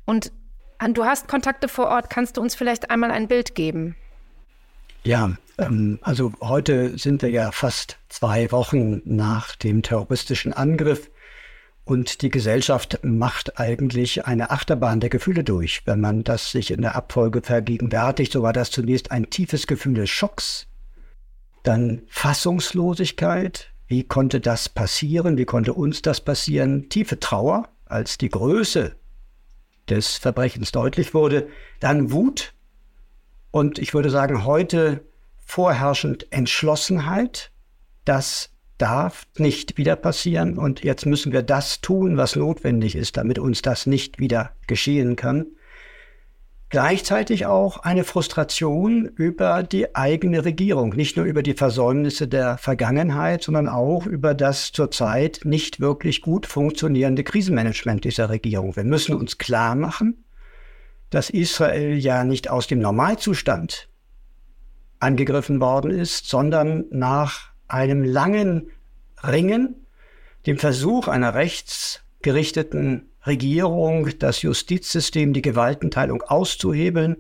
Und 0.06 0.32
du 0.90 1.06
hast 1.06 1.28
Kontakte 1.28 1.68
vor 1.68 1.88
Ort. 1.88 2.10
Kannst 2.10 2.38
du 2.38 2.42
uns 2.42 2.56
vielleicht 2.56 2.90
einmal 2.90 3.12
ein 3.12 3.28
Bild 3.28 3.54
geben? 3.56 3.96
Ja, 5.04 5.34
ähm, 5.58 6.00
also 6.02 6.32
heute 6.42 6.98
sind 6.98 7.22
wir 7.22 7.30
ja 7.30 7.52
fast 7.52 7.98
zwei 8.10 8.52
Wochen 8.52 9.02
nach 9.06 9.56
dem 9.56 9.82
terroristischen 9.82 10.54
Angriff 10.54 11.10
und 11.84 12.22
die 12.22 12.30
Gesellschaft 12.30 13.00
macht 13.04 13.60
eigentlich 13.60 14.26
eine 14.26 14.52
Achterbahn 14.52 15.02
der 15.02 15.10
Gefühle 15.10 15.44
durch. 15.44 15.82
Wenn 15.86 16.00
man 16.00 16.24
das 16.24 16.52
sich 16.52 16.72
in 16.72 16.82
der 16.82 16.96
Abfolge 16.96 17.42
vergegenwärtigt, 17.42 18.32
so 18.32 18.42
war 18.42 18.54
das 18.54 18.72
zunächst 18.72 19.12
ein 19.12 19.30
tiefes 19.30 19.68
Gefühl 19.68 19.96
des 19.96 20.10
Schocks, 20.10 20.68
dann 21.64 22.04
Fassungslosigkeit, 22.08 23.74
wie 23.88 24.04
konnte 24.04 24.40
das 24.40 24.70
passieren? 24.70 25.38
Wie 25.38 25.46
konnte 25.46 25.74
uns 25.74 26.02
das 26.02 26.22
passieren? 26.22 26.90
Tiefe 26.90 27.20
Trauer, 27.20 27.70
als 27.86 28.18
die 28.18 28.30
Größe 28.30 28.96
des 29.90 30.18
Verbrechens 30.18 30.72
deutlich 30.72 31.14
wurde. 31.14 31.48
Dann 31.80 32.12
Wut. 32.12 32.54
Und 33.54 33.78
ich 33.78 33.94
würde 33.94 34.10
sagen, 34.10 34.46
heute 34.46 35.02
vorherrschend 35.46 36.26
Entschlossenheit. 36.32 37.52
Das 38.04 38.50
darf 38.80 39.28
nicht 39.38 39.78
wieder 39.78 39.96
passieren. 39.96 40.58
Und 40.58 40.84
jetzt 40.84 41.06
müssen 41.06 41.32
wir 41.32 41.44
das 41.44 41.80
tun, 41.80 42.18
was 42.18 42.36
notwendig 42.36 42.96
ist, 42.96 43.16
damit 43.16 43.38
uns 43.38 43.62
das 43.62 43.86
nicht 43.86 44.18
wieder 44.18 44.54
geschehen 44.66 45.16
kann. 45.16 45.46
Gleichzeitig 46.70 47.46
auch 47.46 47.78
eine 47.78 48.04
Frustration 48.04 49.06
über 49.06 49.62
die 49.62 49.94
eigene 49.94 50.44
Regierung, 50.46 50.96
nicht 50.96 51.16
nur 51.18 51.28
über 51.28 51.44
die 51.44 51.54
Versäumnisse 51.54 52.28
der 52.28 52.58
Vergangenheit, 52.58 53.44
sondern 53.44 53.70
auch 53.70 54.08
über 54.08 54.34
das 54.34 54.72
zurzeit 54.72 55.42
nicht 55.44 55.80
wirklich 55.80 56.24
gut 56.24 56.48
funktionierende 56.48 57.24
Krisenmanagement 57.24 58.04
dieser 58.04 58.32
Regierung. 58.32 58.76
Wir 58.76 58.84
müssen 58.84 59.14
uns 59.14 59.38
klar 59.38 59.76
machen, 59.76 60.23
dass 61.14 61.30
Israel 61.30 61.96
ja 61.96 62.24
nicht 62.24 62.50
aus 62.50 62.66
dem 62.66 62.80
Normalzustand 62.80 63.88
angegriffen 65.00 65.62
worden 65.62 65.92
ist, 65.92 66.28
sondern 66.28 66.86
nach 66.90 67.52
einem 67.68 68.04
langen 68.04 68.72
Ringen, 69.22 69.86
dem 70.48 70.58
Versuch 70.58 71.08
einer 71.08 71.36
rechtsgerichteten 71.36 73.12
Regierung, 73.28 74.10
das 74.18 74.42
Justizsystem, 74.42 75.34
die 75.34 75.44
Gewaltenteilung 75.44 76.24
auszuhebeln 76.24 77.18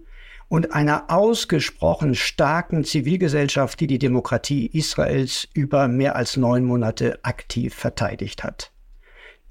und 0.48 0.74
einer 0.74 1.12
ausgesprochen 1.12 2.16
starken 2.16 2.86
Zivilgesellschaft, 2.86 3.80
die 3.80 3.88
die 3.88 4.00
Demokratie 4.00 4.66
Israels 4.74 5.48
über 5.54 5.88
mehr 5.88 6.16
als 6.16 6.36
neun 6.36 6.66
Monate 6.66 7.20
aktiv 7.24 7.76
verteidigt 7.76 8.44
hat. 8.44 8.73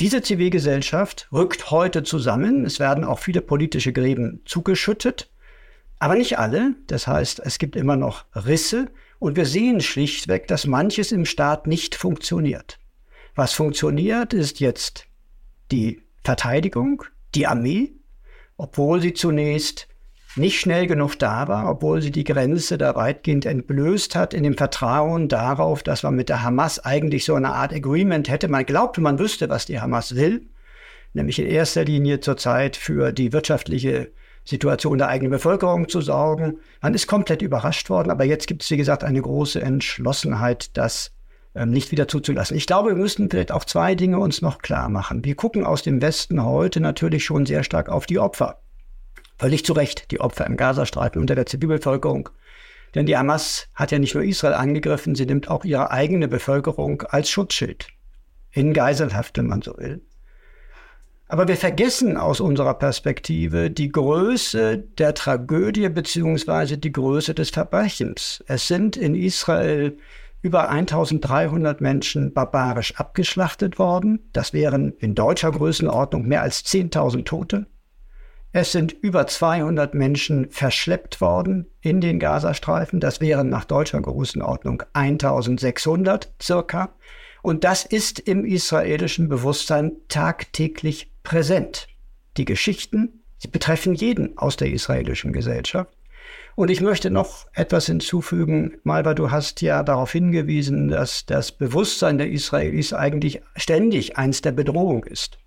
Diese 0.00 0.22
Zivilgesellschaft 0.22 1.28
rückt 1.32 1.70
heute 1.70 2.02
zusammen. 2.02 2.64
Es 2.64 2.80
werden 2.80 3.04
auch 3.04 3.18
viele 3.18 3.40
politische 3.40 3.92
Gräben 3.92 4.42
zugeschüttet, 4.44 5.30
aber 5.98 6.16
nicht 6.16 6.38
alle. 6.38 6.74
Das 6.86 7.06
heißt, 7.06 7.40
es 7.44 7.58
gibt 7.58 7.76
immer 7.76 7.96
noch 7.96 8.24
Risse 8.34 8.90
und 9.18 9.36
wir 9.36 9.46
sehen 9.46 9.80
schlichtweg, 9.80 10.48
dass 10.48 10.66
manches 10.66 11.12
im 11.12 11.24
Staat 11.24 11.66
nicht 11.66 11.94
funktioniert. 11.94 12.78
Was 13.34 13.52
funktioniert, 13.52 14.34
ist 14.34 14.60
jetzt 14.60 15.06
die 15.70 16.02
Verteidigung, 16.24 17.04
die 17.34 17.46
Armee, 17.46 17.92
obwohl 18.56 19.00
sie 19.00 19.14
zunächst 19.14 19.88
nicht 20.36 20.58
schnell 20.58 20.86
genug 20.86 21.16
da 21.18 21.48
war, 21.48 21.68
obwohl 21.68 22.00
sie 22.00 22.10
die 22.10 22.24
Grenze 22.24 22.78
da 22.78 22.94
weitgehend 22.94 23.44
entblößt 23.44 24.14
hat, 24.14 24.34
in 24.34 24.42
dem 24.42 24.56
Vertrauen 24.56 25.28
darauf, 25.28 25.82
dass 25.82 26.02
man 26.02 26.14
mit 26.14 26.28
der 26.28 26.42
Hamas 26.42 26.78
eigentlich 26.78 27.24
so 27.24 27.34
eine 27.34 27.52
Art 27.52 27.72
Agreement 27.72 28.28
hätte. 28.30 28.48
Man 28.48 28.64
glaubte, 28.64 29.00
man 29.00 29.18
wüsste, 29.18 29.48
was 29.48 29.66
die 29.66 29.80
Hamas 29.80 30.16
will, 30.16 30.48
nämlich 31.12 31.38
in 31.38 31.46
erster 31.46 31.84
Linie 31.84 32.20
zurzeit 32.20 32.76
für 32.76 33.12
die 33.12 33.32
wirtschaftliche 33.32 34.12
Situation 34.44 34.98
der 34.98 35.08
eigenen 35.08 35.30
Bevölkerung 35.30 35.88
zu 35.88 36.00
sorgen. 36.00 36.58
Man 36.80 36.94
ist 36.94 37.06
komplett 37.06 37.42
überrascht 37.42 37.90
worden, 37.90 38.10
aber 38.10 38.24
jetzt 38.24 38.46
gibt 38.46 38.62
es, 38.62 38.70
wie 38.70 38.76
gesagt, 38.76 39.04
eine 39.04 39.20
große 39.20 39.60
Entschlossenheit, 39.60 40.76
das 40.76 41.12
ähm, 41.54 41.70
nicht 41.70 41.92
wieder 41.92 42.08
zuzulassen. 42.08 42.56
Ich 42.56 42.66
glaube, 42.66 42.90
wir 42.90 42.96
müssen 42.96 43.30
vielleicht 43.30 43.52
auch 43.52 43.64
zwei 43.64 43.94
Dinge 43.94 44.18
uns 44.18 44.42
noch 44.42 44.58
klar 44.58 44.88
machen. 44.88 45.24
Wir 45.24 45.36
gucken 45.36 45.64
aus 45.64 45.82
dem 45.82 46.00
Westen 46.00 46.44
heute 46.44 46.80
natürlich 46.80 47.24
schon 47.24 47.46
sehr 47.46 47.62
stark 47.62 47.88
auf 47.88 48.06
die 48.06 48.18
Opfer. 48.18 48.61
Völlig 49.38 49.64
zu 49.64 49.72
Recht, 49.72 50.10
die 50.10 50.20
Opfer 50.20 50.46
im 50.46 50.56
Gazastreifen 50.56 51.20
unter 51.20 51.34
der 51.34 51.46
Zivilbevölkerung. 51.46 52.28
Denn 52.94 53.06
die 53.06 53.16
Hamas 53.16 53.68
hat 53.74 53.90
ja 53.90 53.98
nicht 53.98 54.14
nur 54.14 54.24
Israel 54.24 54.54
angegriffen, 54.54 55.14
sie 55.14 55.26
nimmt 55.26 55.48
auch 55.48 55.64
ihre 55.64 55.90
eigene 55.90 56.28
Bevölkerung 56.28 57.02
als 57.02 57.30
Schutzschild. 57.30 57.88
In 58.50 58.74
Geiselhaft, 58.74 59.38
wenn 59.38 59.46
man 59.46 59.62
so 59.62 59.76
will. 59.78 60.02
Aber 61.32 61.48
wir 61.48 61.56
vergessen 61.56 62.18
aus 62.18 62.40
unserer 62.40 62.74
Perspektive 62.74 63.70
die 63.70 63.90
Größe 63.90 64.76
der 64.98 65.14
Tragödie 65.14 65.88
beziehungsweise 65.88 66.76
die 66.76 66.92
Größe 66.92 67.32
des 67.32 67.48
Verbrechens. 67.48 68.44
Es 68.46 68.68
sind 68.68 68.98
in 68.98 69.14
Israel 69.14 69.96
über 70.42 70.68
1300 70.68 71.80
Menschen 71.80 72.34
barbarisch 72.34 72.96
abgeschlachtet 72.96 73.78
worden. 73.78 74.28
Das 74.34 74.52
wären 74.52 74.92
in 74.98 75.14
deutscher 75.14 75.52
Größenordnung 75.52 76.28
mehr 76.28 76.42
als 76.42 76.66
10.000 76.66 77.24
Tote. 77.24 77.66
Es 78.54 78.70
sind 78.70 78.92
über 78.92 79.26
200 79.26 79.94
Menschen 79.94 80.50
verschleppt 80.50 81.22
worden 81.22 81.70
in 81.80 82.02
den 82.02 82.18
Gazastreifen. 82.18 83.00
Das 83.00 83.22
wären 83.22 83.48
nach 83.48 83.64
deutscher 83.64 84.02
Größenordnung 84.02 84.82
1600 84.92 86.34
circa. 86.40 86.94
Und 87.40 87.64
das 87.64 87.86
ist 87.86 88.18
im 88.18 88.44
israelischen 88.44 89.30
Bewusstsein 89.30 89.92
tagtäglich 90.08 91.10
präsent. 91.22 91.86
Die 92.36 92.44
Geschichten, 92.44 93.22
sie 93.38 93.48
betreffen 93.48 93.94
jeden 93.94 94.36
aus 94.36 94.58
der 94.58 94.70
israelischen 94.70 95.32
Gesellschaft. 95.32 95.96
Und 96.54 96.70
ich 96.70 96.82
möchte 96.82 97.10
noch 97.10 97.46
etwas 97.54 97.86
hinzufügen. 97.86 98.76
Malva, 98.84 99.14
du 99.14 99.30
hast 99.30 99.62
ja 99.62 99.82
darauf 99.82 100.12
hingewiesen, 100.12 100.88
dass 100.88 101.24
das 101.24 101.52
Bewusstsein 101.52 102.18
der 102.18 102.30
Israelis 102.30 102.92
eigentlich 102.92 103.40
ständig 103.56 104.18
eins 104.18 104.42
der 104.42 104.52
Bedrohung 104.52 105.04
ist. 105.04 105.38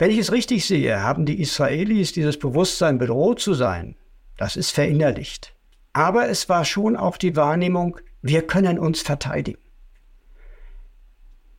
Wenn 0.00 0.10
ich 0.10 0.16
es 0.16 0.32
richtig 0.32 0.64
sehe, 0.64 1.02
haben 1.02 1.26
die 1.26 1.42
Israelis 1.42 2.14
dieses 2.14 2.38
Bewusstsein, 2.38 2.96
bedroht 2.96 3.38
zu 3.38 3.52
sein. 3.52 3.96
Das 4.38 4.56
ist 4.56 4.70
verinnerlicht. 4.70 5.54
Aber 5.92 6.30
es 6.30 6.48
war 6.48 6.64
schon 6.64 6.96
auch 6.96 7.18
die 7.18 7.36
Wahrnehmung, 7.36 7.98
wir 8.22 8.46
können 8.46 8.78
uns 8.78 9.02
verteidigen. 9.02 9.60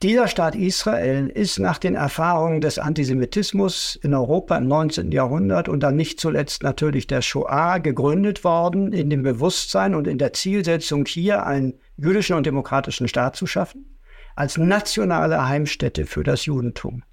Dieser 0.01 0.27
Staat 0.27 0.55
Israel 0.55 1.27
ist 1.27 1.59
nach 1.59 1.77
den 1.77 1.93
Erfahrungen 1.93 2.61
des 2.61 2.79
Antisemitismus 2.79 3.99
in 4.01 4.15
Europa 4.15 4.57
im 4.57 4.67
19. 4.67 5.11
Jahrhundert 5.11 5.69
und 5.69 5.81
dann 5.81 5.95
nicht 5.95 6.19
zuletzt 6.19 6.63
natürlich 6.63 7.05
der 7.05 7.21
Shoah 7.21 7.77
gegründet 7.77 8.43
worden, 8.43 8.91
in 8.91 9.11
dem 9.11 9.21
Bewusstsein 9.21 9.93
und 9.93 10.07
in 10.07 10.17
der 10.17 10.33
Zielsetzung, 10.33 11.05
hier 11.05 11.45
einen 11.45 11.75
jüdischen 11.95 12.35
und 12.35 12.47
demokratischen 12.47 13.07
Staat 13.07 13.35
zu 13.35 13.45
schaffen, 13.45 13.99
als 14.35 14.57
nationale 14.57 15.47
Heimstätte 15.47 16.07
für 16.07 16.23
das 16.23 16.47
Judentum. 16.47 17.03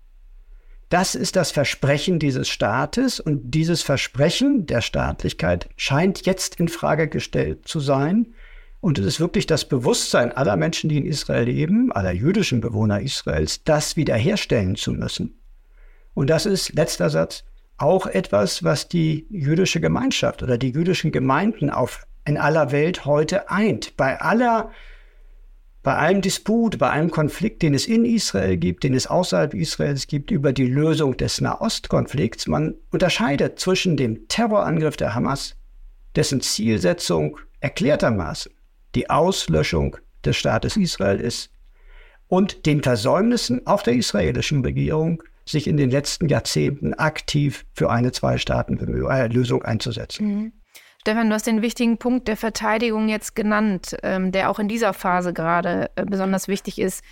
Das 0.89 1.15
ist 1.15 1.37
das 1.37 1.51
Versprechen 1.51 2.19
dieses 2.19 2.49
Staates 2.49 3.21
und 3.21 3.51
dieses 3.51 3.83
Versprechen 3.83 4.65
der 4.67 4.81
Staatlichkeit 4.81 5.69
scheint 5.77 6.25
jetzt 6.25 6.59
in 6.59 6.69
Frage 6.69 7.09
gestellt 7.09 7.69
zu 7.69 7.79
sein 7.81 8.35
und 8.81 8.99
es 8.99 9.05
ist 9.05 9.21
wirklich 9.21 9.47
das 9.47 9.67
Bewusstsein 9.67 10.33
aller 10.33 10.57
Menschen, 10.57 10.89
die 10.89 10.99
in 10.99 11.07
Israel 11.07 11.45
leben, 11.45 11.93
aller 11.93 12.13
jüdischen 12.13 12.61
Bewohner 12.61 13.01
Israels, 13.01 13.63
das 13.65 13.97
wiederherstellen 13.97 14.77
zu 14.77 14.93
müssen. 14.93 15.39
Und 16.15 16.31
das 16.31 16.47
ist, 16.47 16.75
letzter 16.75 17.11
Satz, 17.11 17.45
auch 17.77 18.07
etwas, 18.07 18.65
was 18.65 18.89
die 18.89 19.27
jüdische 19.31 19.81
Gemeinschaft 19.81 20.43
oder 20.43 20.59
die 20.59 20.71
jüdischen 20.71 21.13
Gemeinden 21.13 21.71
auf, 21.71 22.07
in 22.25 22.37
aller 22.37 22.73
Welt 22.73 23.05
heute 23.05 23.51
eint. 23.51 23.97
Bei 23.97 24.21
aller 24.21 24.71
bei 25.83 25.95
allem 25.95 26.21
Disput, 26.21 26.79
bei 26.79 26.91
allem 26.91 27.11
Konflikt, 27.11 27.63
den 27.63 27.75
es 27.75 27.87
in 27.87 28.05
Israel 28.05 28.57
gibt, 28.57 28.85
den 28.85 28.95
es 28.95 29.07
außerhalb 29.07 29.55
Israels 29.55 30.07
gibt, 30.07 30.31
über 30.31 30.53
die 30.53 30.67
Lösung 30.67 31.17
des 31.17 31.41
Nahostkonflikts, 31.41 32.47
man 32.47 32.75
unterscheidet 32.91 33.59
zwischen 33.59 33.97
dem 33.97 34.29
Terrorangriff 34.29 34.97
der 34.97 35.15
Hamas, 35.15 35.57
dessen 36.17 36.41
Zielsetzung 36.41 37.39
erklärtermaßen 37.61 38.53
die 38.95 39.11
Auslöschung 39.11 39.97
des 40.25 40.37
Staates 40.37 40.77
Israel 40.77 41.21
ist, 41.21 41.51
und 42.27 42.67
den 42.67 42.83
Versäumnissen 42.83 43.67
auch 43.67 43.83
der 43.83 43.95
israelischen 43.95 44.63
Regierung, 44.63 45.23
sich 45.47 45.67
in 45.67 45.79
den 45.79 45.91
letzten 45.91 46.29
Jahrzehnten 46.29 46.93
aktiv 46.93 47.65
für 47.73 47.89
eine 47.89 48.13
Zwei-Staaten-Lösung 48.13 49.63
einzusetzen. 49.63 50.27
Mhm. 50.27 50.53
Stefan, 51.09 51.31
du 51.31 51.35
hast 51.35 51.47
den 51.47 51.63
wichtigen 51.63 51.97
Punkt 51.97 52.29
der 52.29 52.37
Verteidigung 52.37 53.09
jetzt 53.09 53.35
genannt, 53.35 53.97
ähm, 54.03 54.31
der 54.31 54.51
auch 54.51 54.59
in 54.59 54.69
dieser 54.69 54.93
Phase 54.93 55.33
gerade 55.33 55.91
äh, 55.97 56.05
besonders 56.05 56.49
wichtig 56.49 56.79
ist. 56.79 57.03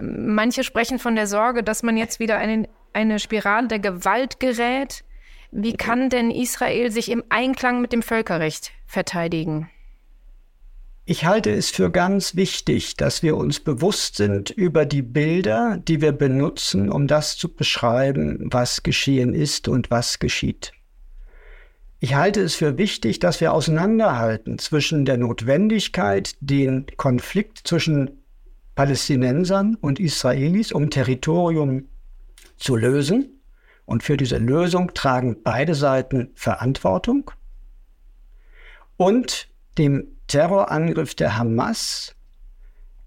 Manche 0.00 0.64
sprechen 0.64 0.98
von 0.98 1.14
der 1.14 1.26
Sorge, 1.26 1.62
dass 1.62 1.82
man 1.82 1.98
jetzt 1.98 2.20
wieder 2.20 2.38
eine, 2.38 2.66
eine 2.94 3.18
Spirale 3.18 3.68
der 3.68 3.80
Gewalt 3.80 4.40
gerät. 4.40 5.04
Wie 5.50 5.74
kann 5.74 6.08
denn 6.08 6.30
Israel 6.30 6.90
sich 6.90 7.10
im 7.10 7.22
Einklang 7.28 7.82
mit 7.82 7.92
dem 7.92 8.00
Völkerrecht 8.00 8.72
verteidigen? 8.86 9.68
Ich 11.04 11.26
halte 11.26 11.50
es 11.50 11.68
für 11.68 11.90
ganz 11.90 12.36
wichtig, 12.36 12.96
dass 12.96 13.22
wir 13.22 13.36
uns 13.36 13.60
bewusst 13.60 14.16
sind 14.16 14.48
über 14.48 14.86
die 14.86 15.02
Bilder, 15.02 15.76
die 15.86 16.00
wir 16.00 16.12
benutzen, 16.12 16.88
um 16.88 17.06
das 17.06 17.36
zu 17.36 17.54
beschreiben, 17.54 18.48
was 18.50 18.82
geschehen 18.82 19.34
ist 19.34 19.68
und 19.68 19.90
was 19.90 20.18
geschieht. 20.18 20.72
Ich 22.04 22.14
halte 22.14 22.42
es 22.42 22.54
für 22.54 22.76
wichtig, 22.76 23.18
dass 23.18 23.40
wir 23.40 23.54
auseinanderhalten 23.54 24.58
zwischen 24.58 25.06
der 25.06 25.16
Notwendigkeit, 25.16 26.34
den 26.40 26.84
Konflikt 26.98 27.66
zwischen 27.66 28.22
Palästinensern 28.74 29.78
und 29.80 29.98
Israelis 29.98 30.70
um 30.70 30.90
Territorium 30.90 31.88
zu 32.58 32.76
lösen. 32.76 33.40
Und 33.86 34.02
für 34.02 34.18
diese 34.18 34.36
Lösung 34.36 34.92
tragen 34.92 35.38
beide 35.42 35.74
Seiten 35.74 36.28
Verantwortung. 36.34 37.30
Und 38.98 39.48
dem 39.78 40.08
Terrorangriff 40.26 41.14
der 41.14 41.38
Hamas 41.38 42.14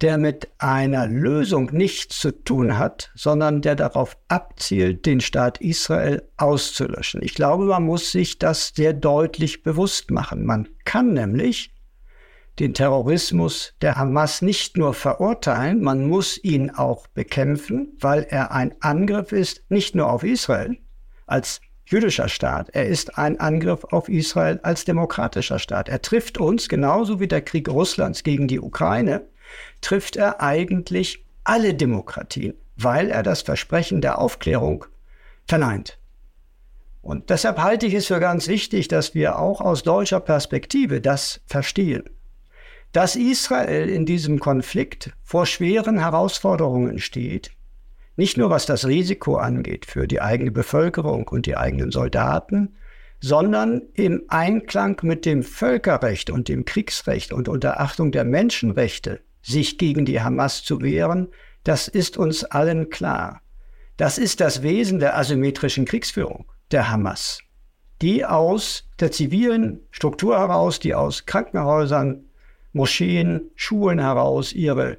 der 0.01 0.17
mit 0.17 0.49
einer 0.59 1.07
Lösung 1.07 1.69
nichts 1.71 2.19
zu 2.19 2.31
tun 2.31 2.77
hat, 2.77 3.11
sondern 3.15 3.61
der 3.61 3.75
darauf 3.75 4.17
abzielt, 4.27 5.05
den 5.05 5.21
Staat 5.21 5.59
Israel 5.59 6.23
auszulöschen. 6.37 7.21
Ich 7.23 7.33
glaube, 7.33 7.65
man 7.65 7.83
muss 7.83 8.11
sich 8.11 8.37
das 8.37 8.73
sehr 8.75 8.93
deutlich 8.93 9.63
bewusst 9.63 10.11
machen. 10.11 10.45
Man 10.45 10.67
kann 10.85 11.13
nämlich 11.13 11.73
den 12.59 12.73
Terrorismus 12.73 13.73
der 13.81 13.95
Hamas 13.95 14.41
nicht 14.41 14.77
nur 14.77 14.93
verurteilen, 14.93 15.81
man 15.81 16.07
muss 16.07 16.43
ihn 16.43 16.71
auch 16.71 17.07
bekämpfen, 17.07 17.95
weil 17.99 18.25
er 18.29 18.51
ein 18.51 18.75
Angriff 18.79 19.31
ist, 19.31 19.63
nicht 19.69 19.95
nur 19.95 20.11
auf 20.11 20.23
Israel 20.23 20.77
als 21.27 21.61
jüdischer 21.85 22.27
Staat, 22.27 22.69
er 22.71 22.87
ist 22.87 23.17
ein 23.17 23.39
Angriff 23.39 23.83
auf 23.85 24.09
Israel 24.09 24.59
als 24.63 24.85
demokratischer 24.85 25.59
Staat. 25.59 25.87
Er 25.87 26.01
trifft 26.01 26.37
uns 26.37 26.67
genauso 26.67 27.19
wie 27.19 27.27
der 27.27 27.41
Krieg 27.41 27.69
Russlands 27.69 28.23
gegen 28.23 28.47
die 28.47 28.59
Ukraine 28.59 29.27
trifft 29.81 30.15
er 30.15 30.41
eigentlich 30.41 31.25
alle 31.43 31.73
Demokratien, 31.73 32.55
weil 32.75 33.09
er 33.09 33.23
das 33.23 33.41
Versprechen 33.41 34.01
der 34.01 34.19
Aufklärung 34.19 34.85
verneint. 35.45 35.97
Und 37.01 37.29
deshalb 37.29 37.57
halte 37.59 37.85
ich 37.85 37.93
es 37.93 38.07
für 38.07 38.19
ganz 38.19 38.47
wichtig, 38.47 38.89
dass 38.89 39.15
wir 39.15 39.39
auch 39.39 39.61
aus 39.61 39.83
deutscher 39.83 40.19
Perspektive 40.19 40.99
das 40.99 41.39
verstehen. 41.45 42.03
Dass 42.91 43.15
Israel 43.15 43.89
in 43.89 44.05
diesem 44.05 44.39
Konflikt 44.39 45.11
vor 45.23 45.45
schweren 45.45 45.99
Herausforderungen 45.99 46.99
steht, 46.99 47.51
nicht 48.17 48.35
nur 48.35 48.49
was 48.49 48.65
das 48.65 48.85
Risiko 48.87 49.37
angeht 49.37 49.85
für 49.85 50.07
die 50.07 50.21
eigene 50.21 50.51
Bevölkerung 50.51 51.27
und 51.27 51.45
die 51.45 51.55
eigenen 51.55 51.91
Soldaten, 51.91 52.75
sondern 53.19 53.83
im 53.93 54.23
Einklang 54.27 54.99
mit 55.03 55.25
dem 55.25 55.43
Völkerrecht 55.43 56.29
und 56.29 56.49
dem 56.49 56.65
Kriegsrecht 56.65 57.31
und 57.31 57.47
unter 57.47 57.79
Achtung 57.79 58.11
der 58.11 58.25
Menschenrechte 58.25 59.21
sich 59.41 59.77
gegen 59.77 60.05
die 60.05 60.21
Hamas 60.21 60.63
zu 60.63 60.81
wehren, 60.81 61.29
das 61.63 61.87
ist 61.87 62.17
uns 62.17 62.43
allen 62.43 62.89
klar. 62.89 63.41
Das 63.97 64.17
ist 64.17 64.41
das 64.41 64.61
Wesen 64.61 64.99
der 64.99 65.17
asymmetrischen 65.17 65.85
Kriegsführung 65.85 66.45
der 66.71 66.89
Hamas, 66.89 67.39
die 68.01 68.25
aus 68.25 68.87
der 68.99 69.11
zivilen 69.11 69.81
Struktur 69.91 70.37
heraus, 70.37 70.79
die 70.79 70.93
aus 70.93 71.25
Krankenhäusern, 71.25 72.25
Moscheen, 72.73 73.49
Schulen 73.55 73.99
heraus 73.99 74.53
ihre 74.53 74.97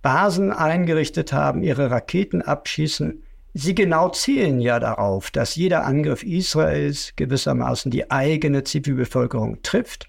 Basen 0.00 0.52
eingerichtet 0.52 1.32
haben, 1.32 1.62
ihre 1.62 1.90
Raketen 1.90 2.40
abschießen. 2.40 3.22
Sie 3.52 3.74
genau 3.74 4.10
zielen 4.10 4.60
ja 4.60 4.78
darauf, 4.78 5.30
dass 5.30 5.56
jeder 5.56 5.84
Angriff 5.84 6.22
Israels 6.22 7.12
gewissermaßen 7.16 7.90
die 7.90 8.10
eigene 8.10 8.64
Zivilbevölkerung 8.64 9.62
trifft 9.62 10.08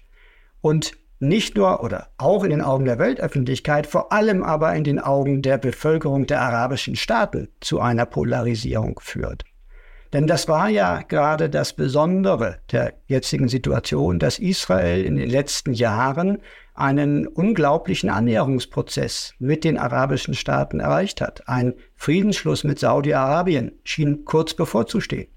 und 0.60 0.92
nicht 1.20 1.56
nur 1.56 1.84
oder 1.84 2.08
auch 2.16 2.44
in 2.44 2.50
den 2.50 2.62
Augen 2.62 2.86
der 2.86 2.98
Weltöffentlichkeit, 2.98 3.86
vor 3.86 4.10
allem 4.10 4.42
aber 4.42 4.74
in 4.74 4.84
den 4.84 4.98
Augen 4.98 5.42
der 5.42 5.58
Bevölkerung 5.58 6.26
der 6.26 6.40
arabischen 6.40 6.96
Staaten 6.96 7.48
zu 7.60 7.78
einer 7.80 8.06
Polarisierung 8.06 8.98
führt. 9.00 9.44
Denn 10.12 10.26
das 10.26 10.48
war 10.48 10.68
ja 10.68 11.02
gerade 11.02 11.48
das 11.48 11.74
Besondere 11.74 12.58
der 12.72 12.94
jetzigen 13.06 13.48
Situation, 13.48 14.18
dass 14.18 14.40
Israel 14.40 15.04
in 15.04 15.16
den 15.16 15.30
letzten 15.30 15.72
Jahren 15.72 16.38
einen 16.74 17.26
unglaublichen 17.26 18.10
Annäherungsprozess 18.10 19.34
mit 19.38 19.62
den 19.62 19.78
arabischen 19.78 20.34
Staaten 20.34 20.80
erreicht 20.80 21.20
hat. 21.20 21.46
Ein 21.46 21.74
Friedensschluss 21.94 22.64
mit 22.64 22.78
Saudi-Arabien 22.78 23.72
schien 23.84 24.24
kurz 24.24 24.54
bevorzustehen. 24.54 25.28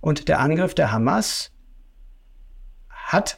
Und 0.00 0.28
der 0.28 0.38
Angriff 0.38 0.74
der 0.74 0.92
Hamas 0.92 1.50
hat 2.88 3.36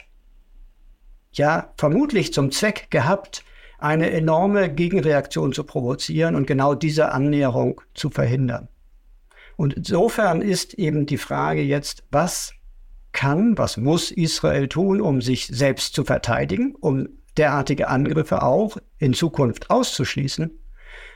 ja 1.38 1.72
vermutlich 1.76 2.32
zum 2.32 2.50
Zweck 2.50 2.90
gehabt, 2.90 3.44
eine 3.78 4.10
enorme 4.10 4.72
Gegenreaktion 4.72 5.52
zu 5.52 5.64
provozieren 5.64 6.34
und 6.34 6.46
genau 6.46 6.74
diese 6.74 7.12
Annäherung 7.12 7.80
zu 7.94 8.10
verhindern. 8.10 8.68
Und 9.56 9.74
insofern 9.74 10.42
ist 10.42 10.74
eben 10.74 11.06
die 11.06 11.18
Frage 11.18 11.62
jetzt, 11.62 12.04
was 12.10 12.52
kann, 13.12 13.56
was 13.56 13.76
muss 13.78 14.10
Israel 14.10 14.68
tun, 14.68 15.00
um 15.00 15.22
sich 15.22 15.46
selbst 15.46 15.94
zu 15.94 16.04
verteidigen, 16.04 16.74
um 16.74 17.08
derartige 17.36 17.88
Angriffe 17.88 18.42
auch 18.42 18.76
in 18.98 19.14
Zukunft 19.14 19.70
auszuschließen, 19.70 20.50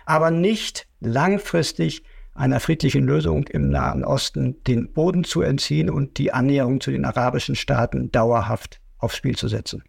aber 0.06 0.30
nicht 0.30 0.86
langfristig 1.00 2.02
einer 2.34 2.60
friedlichen 2.60 3.04
Lösung 3.04 3.46
im 3.48 3.68
Nahen 3.68 4.04
Osten 4.04 4.62
den 4.64 4.92
Boden 4.92 5.24
zu 5.24 5.42
entziehen 5.42 5.90
und 5.90 6.16
die 6.16 6.32
Annäherung 6.32 6.80
zu 6.80 6.90
den 6.90 7.04
arabischen 7.04 7.54
Staaten 7.54 8.10
dauerhaft 8.10 8.80
aufs 8.98 9.16
Spiel 9.16 9.36
zu 9.36 9.48
setzen. 9.48 9.82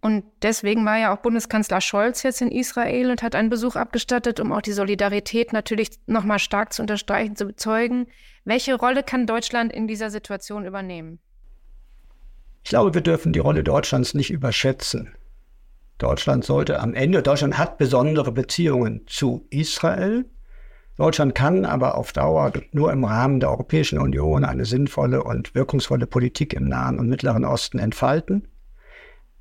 Und 0.00 0.24
deswegen 0.42 0.84
war 0.84 0.96
ja 0.96 1.12
auch 1.12 1.18
Bundeskanzler 1.18 1.80
Scholz 1.80 2.22
jetzt 2.22 2.40
in 2.40 2.52
Israel 2.52 3.10
und 3.10 3.22
hat 3.22 3.34
einen 3.34 3.50
Besuch 3.50 3.74
abgestattet, 3.74 4.38
um 4.38 4.52
auch 4.52 4.62
die 4.62 4.72
Solidarität 4.72 5.52
natürlich 5.52 5.90
nochmal 6.06 6.38
stark 6.38 6.72
zu 6.72 6.82
unterstreichen, 6.82 7.34
zu 7.34 7.46
bezeugen. 7.46 8.06
Welche 8.44 8.76
Rolle 8.76 9.02
kann 9.02 9.26
Deutschland 9.26 9.72
in 9.72 9.88
dieser 9.88 10.10
Situation 10.10 10.64
übernehmen? 10.64 11.18
Ich 12.62 12.70
glaube, 12.70 12.94
wir 12.94 13.00
dürfen 13.00 13.32
die 13.32 13.40
Rolle 13.40 13.64
Deutschlands 13.64 14.14
nicht 14.14 14.30
überschätzen. 14.30 15.14
Deutschland 15.98 16.44
sollte 16.44 16.78
am 16.78 16.94
Ende, 16.94 17.22
Deutschland 17.22 17.58
hat 17.58 17.76
besondere 17.78 18.30
Beziehungen 18.30 19.02
zu 19.08 19.46
Israel. 19.50 20.26
Deutschland 20.96 21.34
kann 21.34 21.64
aber 21.64 21.96
auf 21.96 22.12
Dauer 22.12 22.52
nur 22.70 22.92
im 22.92 23.04
Rahmen 23.04 23.40
der 23.40 23.50
Europäischen 23.50 23.98
Union 23.98 24.44
eine 24.44 24.64
sinnvolle 24.64 25.24
und 25.24 25.56
wirkungsvolle 25.56 26.06
Politik 26.06 26.54
im 26.54 26.68
Nahen 26.68 27.00
und 27.00 27.08
Mittleren 27.08 27.44
Osten 27.44 27.80
entfalten. 27.80 28.46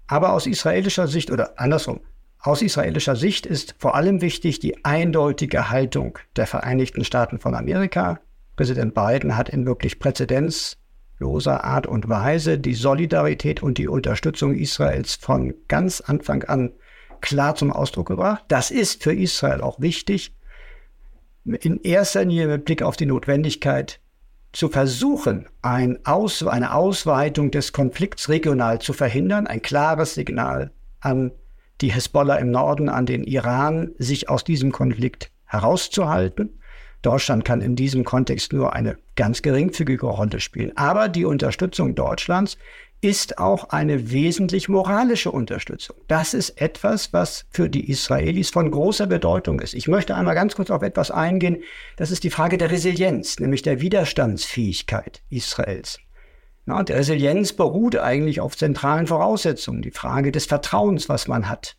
Aber 0.08 0.34
aus 0.34 0.48
israelischer 0.48 1.08
Sicht 1.08 1.32
oder 1.32 1.60
andersrum, 1.60 2.00
aus 2.39 2.62
israelischer 2.62 3.15
Sicht 3.15 3.46
ist 3.46 3.76
vor 3.78 3.96
allem 3.96 4.22
wichtig 4.22 4.60
die 4.60 4.86
eindeutige 4.86 5.70
Haltung 5.70 6.17
der 6.36 6.48
Vereinigten 6.48 7.04
Staaten 7.04 7.39
von 7.39 7.56
Amerika. 7.56 8.20
Präsident 8.56 8.93
Biden 8.93 9.36
hat 9.36 9.50
in 9.50 9.65
wirklich 9.65 10.00
präzedenzloser 10.00 11.63
Art 11.63 11.88
und 11.88 12.08
Weise 12.10 12.58
die 12.58 12.74
Solidarität 12.74 13.62
und 13.62 13.78
die 13.78 13.88
Unterstützung 13.88 14.56
Israels 14.56 15.15
von 15.15 15.54
ganz 15.67 16.02
Anfang 16.02 16.43
an 16.43 16.72
klar 17.22 17.56
zum 17.56 17.74
Ausdruck 17.74 18.08
gebracht. 18.08 18.46
Das 18.48 18.72
ist 18.72 19.04
für 19.04 19.13
Israel 19.13 19.62
auch 19.62 19.80
wichtig, 19.80 20.34
in 21.43 21.82
erster 21.82 22.24
Linie 22.24 22.48
mit 22.48 22.65
Blick 22.65 22.82
auf 22.82 22.98
die 22.98 23.06
Notwendigkeit 23.06 24.00
zu 24.58 24.70
versuchen, 24.70 25.46
ein 25.62 26.00
Aus, 26.04 26.41
eine 26.41 26.74
Ausweitung 26.74 27.52
des 27.52 27.74
Konflikts 27.74 28.28
regional 28.28 28.82
zu 28.82 28.91
verhindern, 28.91 29.46
ein 29.46 29.62
klares 29.62 30.15
Signal 30.15 30.72
an 31.00 31.32
die 31.80 31.91
Hisbollah 31.91 32.38
im 32.38 32.50
Norden, 32.50 32.89
an 32.89 33.06
den 33.06 33.24
Iran, 33.24 33.91
sich 34.00 34.30
aus 34.30 34.43
diesem 34.43 34.72
Konflikt 34.72 35.30
herauszuhalten. 35.46 36.60
Deutschland 37.04 37.46
kann 37.46 37.62
in 37.62 37.76
diesem 37.76 38.04
Kontext 38.04 38.52
nur 38.52 38.74
eine 38.74 38.98
ganz 39.15 39.43
geringfügige 39.43 40.08
Rolle 40.08 40.39
spielen. 40.39 40.76
Aber 40.76 41.08
die 41.08 41.26
Unterstützung 41.26 41.93
Deutschlands 41.93 42.58
ist 43.01 43.38
auch 43.38 43.69
eine 43.69 44.12
wesentlich 44.12 44.69
moralische 44.69 45.31
Unterstützung. 45.31 45.95
Das 46.07 46.33
ist 46.33 46.60
etwas, 46.60 47.13
was 47.13 47.45
für 47.51 47.69
die 47.69 47.89
Israelis 47.89 48.49
von 48.49 48.71
großer 48.71 49.05
Bedeutung 49.05 49.60
ist. 49.60 49.75
Ich 49.75 49.88
möchte 49.88 50.15
einmal 50.15 50.33
ganz 50.33 50.55
kurz 50.55 50.71
auf 50.71 50.81
etwas 50.81 51.12
eingehen. 51.12 51.62
Das 51.95 52.10
ist 52.10 52.23
die 52.23 52.31
Frage 52.31 52.57
der 52.57 52.71
Resilienz, 52.71 53.39
nämlich 53.39 53.62
der 53.62 53.81
Widerstandsfähigkeit 53.81 55.21
Israels. 55.29 55.99
Na, 56.65 56.83
die 56.83 56.93
Resilienz 56.93 57.53
beruht 57.53 57.95
eigentlich 57.97 58.41
auf 58.41 58.57
zentralen 58.57 59.07
Voraussetzungen. 59.07 59.81
Die 59.81 59.91
Frage 59.91 60.31
des 60.31 60.47
Vertrauens, 60.47 61.07
was 61.07 61.27
man 61.27 61.47
hat 61.47 61.75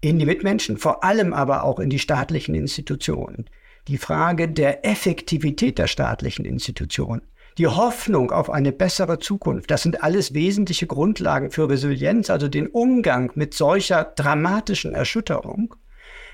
in 0.00 0.18
die 0.18 0.26
Mitmenschen, 0.26 0.78
vor 0.78 1.04
allem 1.04 1.32
aber 1.32 1.64
auch 1.64 1.80
in 1.80 1.90
die 1.90 1.98
staatlichen 1.98 2.54
Institutionen. 2.54 3.48
Die 3.88 3.98
Frage 3.98 4.48
der 4.48 4.84
Effektivität 4.84 5.78
der 5.78 5.86
staatlichen 5.86 6.44
Institutionen 6.44 7.22
die 7.58 7.66
Hoffnung 7.66 8.32
auf 8.32 8.50
eine 8.50 8.72
bessere 8.72 9.18
Zukunft, 9.18 9.70
das 9.70 9.82
sind 9.82 10.02
alles 10.02 10.34
wesentliche 10.34 10.86
Grundlagen 10.86 11.50
für 11.50 11.68
Resilienz, 11.68 12.28
also 12.28 12.48
den 12.48 12.66
Umgang 12.66 13.32
mit 13.34 13.54
solcher 13.54 14.04
dramatischen 14.04 14.94
Erschütterung. 14.94 15.74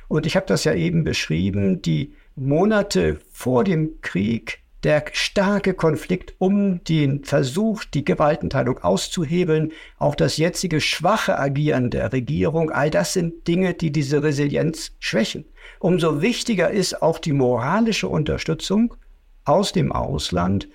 Und 0.09 0.27
ich 0.27 0.37
habe 0.37 0.47
das 0.47 0.65
ja 0.65 0.75
eben 0.75 1.05
beschrieben, 1.05 1.81
die 1.81 2.15
Monate 2.35 3.21
vor 3.31 3.63
dem 3.63 4.01
Krieg, 4.01 4.59
der 4.83 5.05
starke 5.13 5.75
Konflikt 5.75 6.35
um 6.39 6.83
den 6.83 7.23
Versuch, 7.23 7.85
die 7.85 8.05
Gewaltenteilung 8.05 8.79
auszuhebeln, 8.79 9.71
auch 9.99 10.17
das 10.17 10.39
jetzige 10.39 10.81
schwache 10.81 11.39
Agieren 11.39 11.91
der 11.91 12.13
Regierung, 12.13 12.71
all 12.71 12.91
das 12.91 13.13
sind 13.13 13.47
Dinge, 13.47 13.75
die 13.75 13.93
diese 13.93 14.25
Resilienz 14.25 14.93
schwächen. 14.99 15.45
Umso 15.79 16.21
wichtiger 16.21 16.71
ist 16.71 17.01
auch 17.01 17.21
die 17.21 17.33
moralische 17.33 18.09
Unterstützung 18.09 18.97
aus 19.45 19.73
dem 19.73 19.93
Ausland, 19.93 20.69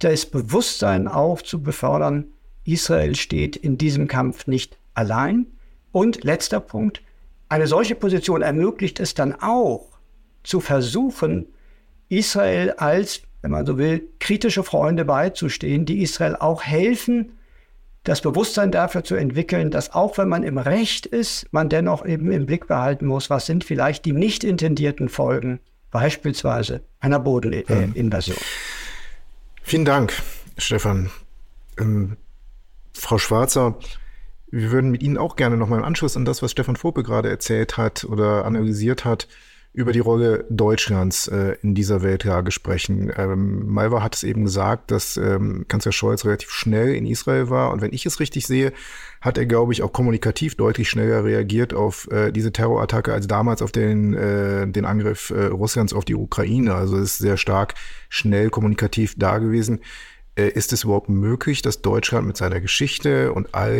das 0.00 0.26
Bewusstsein 0.26 1.08
auch 1.08 1.42
zu 1.42 1.62
befördern, 1.62 2.26
Israel 2.64 3.14
steht 3.14 3.56
in 3.56 3.78
diesem 3.78 4.08
Kampf 4.08 4.46
nicht 4.46 4.78
allein. 4.94 5.46
Und 5.92 6.24
letzter 6.24 6.60
Punkt, 6.60 7.02
eine 7.48 7.66
solche 7.66 7.94
Position 7.94 8.42
ermöglicht 8.42 9.00
es 9.00 9.14
dann 9.14 9.34
auch 9.40 9.98
zu 10.42 10.60
versuchen, 10.60 11.46
Israel 12.08 12.72
als, 12.72 13.22
wenn 13.42 13.50
man 13.50 13.66
so 13.66 13.76
will, 13.76 14.08
kritische 14.18 14.62
Freunde 14.62 15.04
beizustehen, 15.04 15.84
die 15.84 16.02
Israel 16.02 16.36
auch 16.36 16.62
helfen, 16.62 17.32
das 18.04 18.22
Bewusstsein 18.22 18.72
dafür 18.72 19.04
zu 19.04 19.14
entwickeln, 19.14 19.70
dass 19.70 19.92
auch 19.92 20.16
wenn 20.16 20.28
man 20.28 20.42
im 20.42 20.58
Recht 20.58 21.06
ist, 21.06 21.46
man 21.52 21.68
dennoch 21.68 22.06
eben 22.06 22.32
im 22.32 22.46
Blick 22.46 22.66
behalten 22.66 23.06
muss, 23.06 23.28
was 23.28 23.46
sind 23.46 23.64
vielleicht 23.64 24.04
die 24.06 24.12
nicht 24.12 24.42
intendierten 24.42 25.08
Folgen, 25.08 25.60
beispielsweise 25.90 26.82
einer 27.00 27.18
Bodeninvasion. 27.18 28.38
Äh, 28.38 28.79
Vielen 29.70 29.84
Dank, 29.84 30.12
Stefan. 30.58 31.10
Ähm, 31.78 32.16
Frau 32.92 33.18
Schwarzer, 33.18 33.78
wir 34.50 34.72
würden 34.72 34.90
mit 34.90 35.00
Ihnen 35.00 35.16
auch 35.16 35.36
gerne 35.36 35.56
nochmal 35.56 35.78
im 35.78 35.84
Anschluss 35.84 36.16
an 36.16 36.24
das, 36.24 36.42
was 36.42 36.50
Stefan 36.50 36.74
Vope 36.74 37.04
gerade 37.04 37.30
erzählt 37.30 37.76
hat 37.76 38.02
oder 38.02 38.46
analysiert 38.46 39.04
hat, 39.04 39.28
über 39.72 39.92
die 39.92 40.00
Rolle 40.00 40.46
Deutschlands 40.50 41.28
äh, 41.28 41.56
in 41.62 41.74
dieser 41.74 42.02
Weltlage 42.02 42.50
sprechen. 42.50 43.12
Ähm, 43.16 43.66
Malva 43.68 44.02
hat 44.02 44.16
es 44.16 44.24
eben 44.24 44.44
gesagt, 44.44 44.90
dass 44.90 45.16
ähm, 45.16 45.64
Kanzler 45.68 45.92
Scholz 45.92 46.24
relativ 46.24 46.50
schnell 46.50 46.92
in 46.94 47.06
Israel 47.06 47.50
war. 47.50 47.70
Und 47.70 47.80
wenn 47.80 47.92
ich 47.92 48.04
es 48.04 48.18
richtig 48.18 48.48
sehe, 48.48 48.72
hat 49.20 49.38
er, 49.38 49.46
glaube 49.46 49.72
ich, 49.72 49.82
auch 49.82 49.92
kommunikativ 49.92 50.56
deutlich 50.56 50.90
schneller 50.90 51.24
reagiert 51.24 51.72
auf 51.72 52.10
äh, 52.10 52.32
diese 52.32 52.52
Terrorattacke 52.52 53.12
als 53.12 53.28
damals 53.28 53.62
auf 53.62 53.70
den, 53.70 54.14
äh, 54.14 54.66
den 54.66 54.84
Angriff 54.84 55.30
äh, 55.30 55.44
Russlands 55.46 55.92
auf 55.92 56.04
die 56.04 56.16
Ukraine. 56.16 56.74
Also 56.74 56.96
ist 56.96 57.18
sehr 57.18 57.36
stark 57.36 57.74
schnell 58.08 58.50
kommunikativ 58.50 59.14
da 59.16 59.38
gewesen. 59.38 59.80
Äh, 60.40 60.48
ist 60.48 60.72
es 60.72 60.84
überhaupt 60.84 61.08
möglich, 61.08 61.62
dass 61.62 61.82
Deutschland 61.82 62.26
mit 62.26 62.36
seiner 62.36 62.60
Geschichte 62.60 63.32
und 63.32 63.54
all 63.54 63.74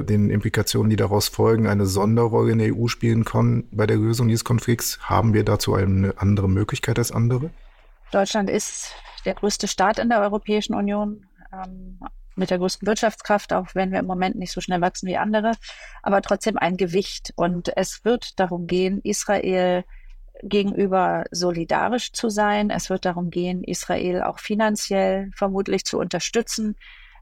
äh, 0.00 0.04
den 0.04 0.30
Implikationen, 0.30 0.90
die 0.90 0.96
daraus 0.96 1.28
folgen, 1.28 1.66
eine 1.66 1.86
Sonderrolle 1.86 2.52
in 2.52 2.58
der 2.58 2.76
EU 2.76 2.86
spielen 2.86 3.24
kann 3.24 3.64
bei 3.72 3.86
der 3.86 3.96
Lösung 3.96 4.28
dieses 4.28 4.44
Konflikts? 4.44 4.98
Haben 5.00 5.34
wir 5.34 5.44
dazu 5.44 5.74
eine 5.74 6.14
andere 6.18 6.48
Möglichkeit 6.48 6.98
als 6.98 7.10
andere? 7.10 7.50
Deutschland 8.12 8.48
ist 8.48 8.92
der 9.24 9.34
größte 9.34 9.66
Staat 9.66 9.98
in 9.98 10.08
der 10.08 10.20
Europäischen 10.20 10.74
Union. 10.74 11.26
Ähm, 11.52 11.98
mit 12.38 12.50
der 12.50 12.58
größten 12.58 12.86
Wirtschaftskraft, 12.86 13.54
auch 13.54 13.68
wenn 13.74 13.92
wir 13.92 13.98
im 13.98 14.04
Moment 14.04 14.36
nicht 14.36 14.52
so 14.52 14.60
schnell 14.60 14.82
wachsen 14.82 15.08
wie 15.08 15.16
andere, 15.16 15.52
aber 16.02 16.20
trotzdem 16.20 16.58
ein 16.58 16.76
Gewicht. 16.76 17.32
Und 17.34 17.74
es 17.76 18.04
wird 18.04 18.38
darum 18.38 18.66
gehen, 18.66 19.00
Israel 19.02 19.84
gegenüber 20.42 21.24
solidarisch 21.30 22.12
zu 22.12 22.28
sein. 22.28 22.70
Es 22.70 22.90
wird 22.90 23.04
darum 23.04 23.30
gehen, 23.30 23.64
Israel 23.64 24.22
auch 24.22 24.38
finanziell 24.38 25.30
vermutlich 25.34 25.84
zu 25.84 25.98
unterstützen, 25.98 26.76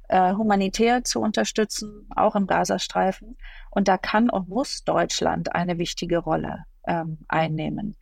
äh, 0.09 0.33
humanitär 0.35 1.05
zu 1.05 1.21
unterstützen, 1.21 2.09
auch 2.15 2.35
im 2.37 2.47
Gazastreifen. 2.47 3.37
Und 3.71 3.89
da 3.89 3.99
kann 3.99 4.31
und 4.31 4.49
muss 4.49 4.85
Deutschland 4.85 5.55
eine 5.55 5.79
wichtige 5.79 6.19
Rolle 6.19 6.65
ähm, 6.87 7.19
einnehmen. 7.29 7.97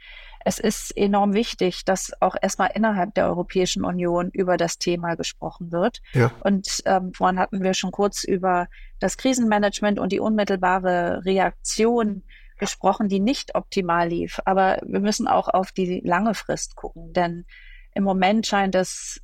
Es 0.44 0.59
ist 0.59 0.96
enorm 0.96 1.35
wichtig, 1.35 1.85
dass 1.85 2.12
auch 2.20 2.35
erstmal 2.40 2.70
innerhalb 2.75 3.14
der 3.14 3.27
Europäischen 3.27 3.85
Union 3.85 4.31
über 4.33 4.57
das 4.57 4.79
Thema 4.79 5.14
gesprochen 5.14 5.70
wird. 5.70 6.01
Ja. 6.14 6.33
Und 6.40 6.83
ähm, 6.85 7.12
vorhin 7.14 7.38
hatten 7.38 7.62
wir 7.62 7.75
schon 7.75 7.92
kurz 7.92 8.25
über 8.25 8.66
das 8.98 9.16
Krisenmanagement 9.16 10.01
und 10.01 10.11
die 10.11 10.20
unmittelbare 10.20 11.25
Reaktion 11.25 12.25
gesprochen, 12.62 13.09
die 13.09 13.18
nicht 13.18 13.57
optimal 13.57 14.09
lief. 14.09 14.40
Aber 14.44 14.79
wir 14.87 15.01
müssen 15.01 15.27
auch 15.27 15.48
auf 15.48 15.72
die 15.72 16.01
lange 16.05 16.33
Frist 16.33 16.77
gucken, 16.77 17.12
denn 17.12 17.44
im 17.92 18.05
Moment 18.05 18.46
scheint 18.46 18.77
es 18.77 19.20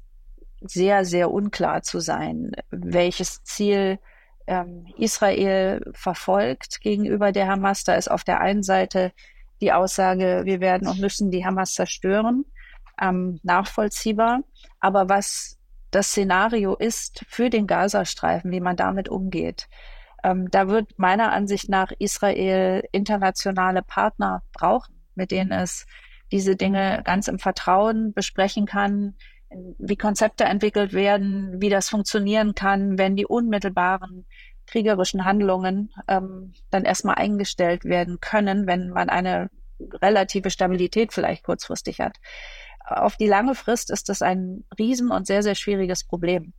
sehr, 0.61 1.05
sehr 1.05 1.31
unklar 1.31 1.83
zu 1.83 2.01
sein, 2.01 2.51
welches 2.71 3.45
Ziel 3.45 4.01
ähm, 4.49 4.87
Israel 4.97 5.89
verfolgt 5.93 6.81
gegenüber 6.81 7.31
der 7.31 7.47
Hamas. 7.47 7.85
Da 7.85 7.95
ist 7.95 8.11
auf 8.11 8.25
der 8.25 8.41
einen 8.41 8.65
Seite 8.65 9.13
die 9.61 9.73
Aussage, 9.73 10.41
wir 10.45 10.59
werden 10.59 10.89
und 10.89 10.99
müssen 10.99 11.31
die 11.31 11.47
Hamas 11.47 11.75
zerstören, 11.75 12.45
ähm, 13.01 13.39
nachvollziehbar. 13.45 14.41
Aber 14.81 15.09
was 15.09 15.59
das 15.93 16.09
Szenario 16.09 16.75
ist 16.75 17.25
für 17.29 17.51
den 17.51 17.69
Gazastreifen, 17.69 18.51
wie 18.51 18.61
man 18.61 18.75
damit 18.75 19.09
umgeht, 19.09 19.69
ähm, 20.25 20.51
da 20.51 20.69
wird 20.69 20.99
meiner 20.99 21.33
Ansicht 21.33 21.69
nach 21.69 21.93
Israel 21.99 22.83
internationale 22.93 23.83
Partner 23.83 24.43
brauchen, 24.53 24.95
mit 25.15 25.31
denen 25.31 25.53
es 25.53 25.87
diese 26.33 26.57
Dinge 26.57 27.03
ganz 27.05 27.29
im 27.29 27.39
Vertrauen 27.39 28.13
besprechen 28.13 28.67
kann, 28.67 29.15
wie 29.79 29.97
Konzepte 29.97 30.45
entwickelt 30.45 30.93
werden, 30.93 31.61
wie 31.61 31.71
das 31.71 31.89
funktionieren 31.89 32.55
kann, 32.55 32.99
wenn 32.99 33.17
die 33.17 33.27
unmittelbaren 33.27 34.27
kriegerischen 34.67 35.25
Handlungen 35.25 35.91
ähm, 36.07 36.53
dann 36.71 36.85
erstmal 36.85 37.15
eingestellt 37.15 37.85
werden 37.85 38.21
können, 38.21 38.67
wenn 38.67 38.91
man 38.91 39.09
eine 39.09 39.49
relative 39.81 40.51
Stabilität 40.51 41.15
vielleicht 41.15 41.45
kurzfristig 41.45 42.01
hat. 42.01 42.19
Auf 42.85 43.17
die 43.17 43.27
lange 43.27 43.55
Frist 43.55 43.91
ist 43.91 44.09
das 44.09 44.21
ein 44.21 44.65
riesen 44.79 45.11
und 45.11 45.27
sehr, 45.27 45.43
sehr 45.43 45.55
schwieriges 45.55 46.05
Problem. 46.05 46.53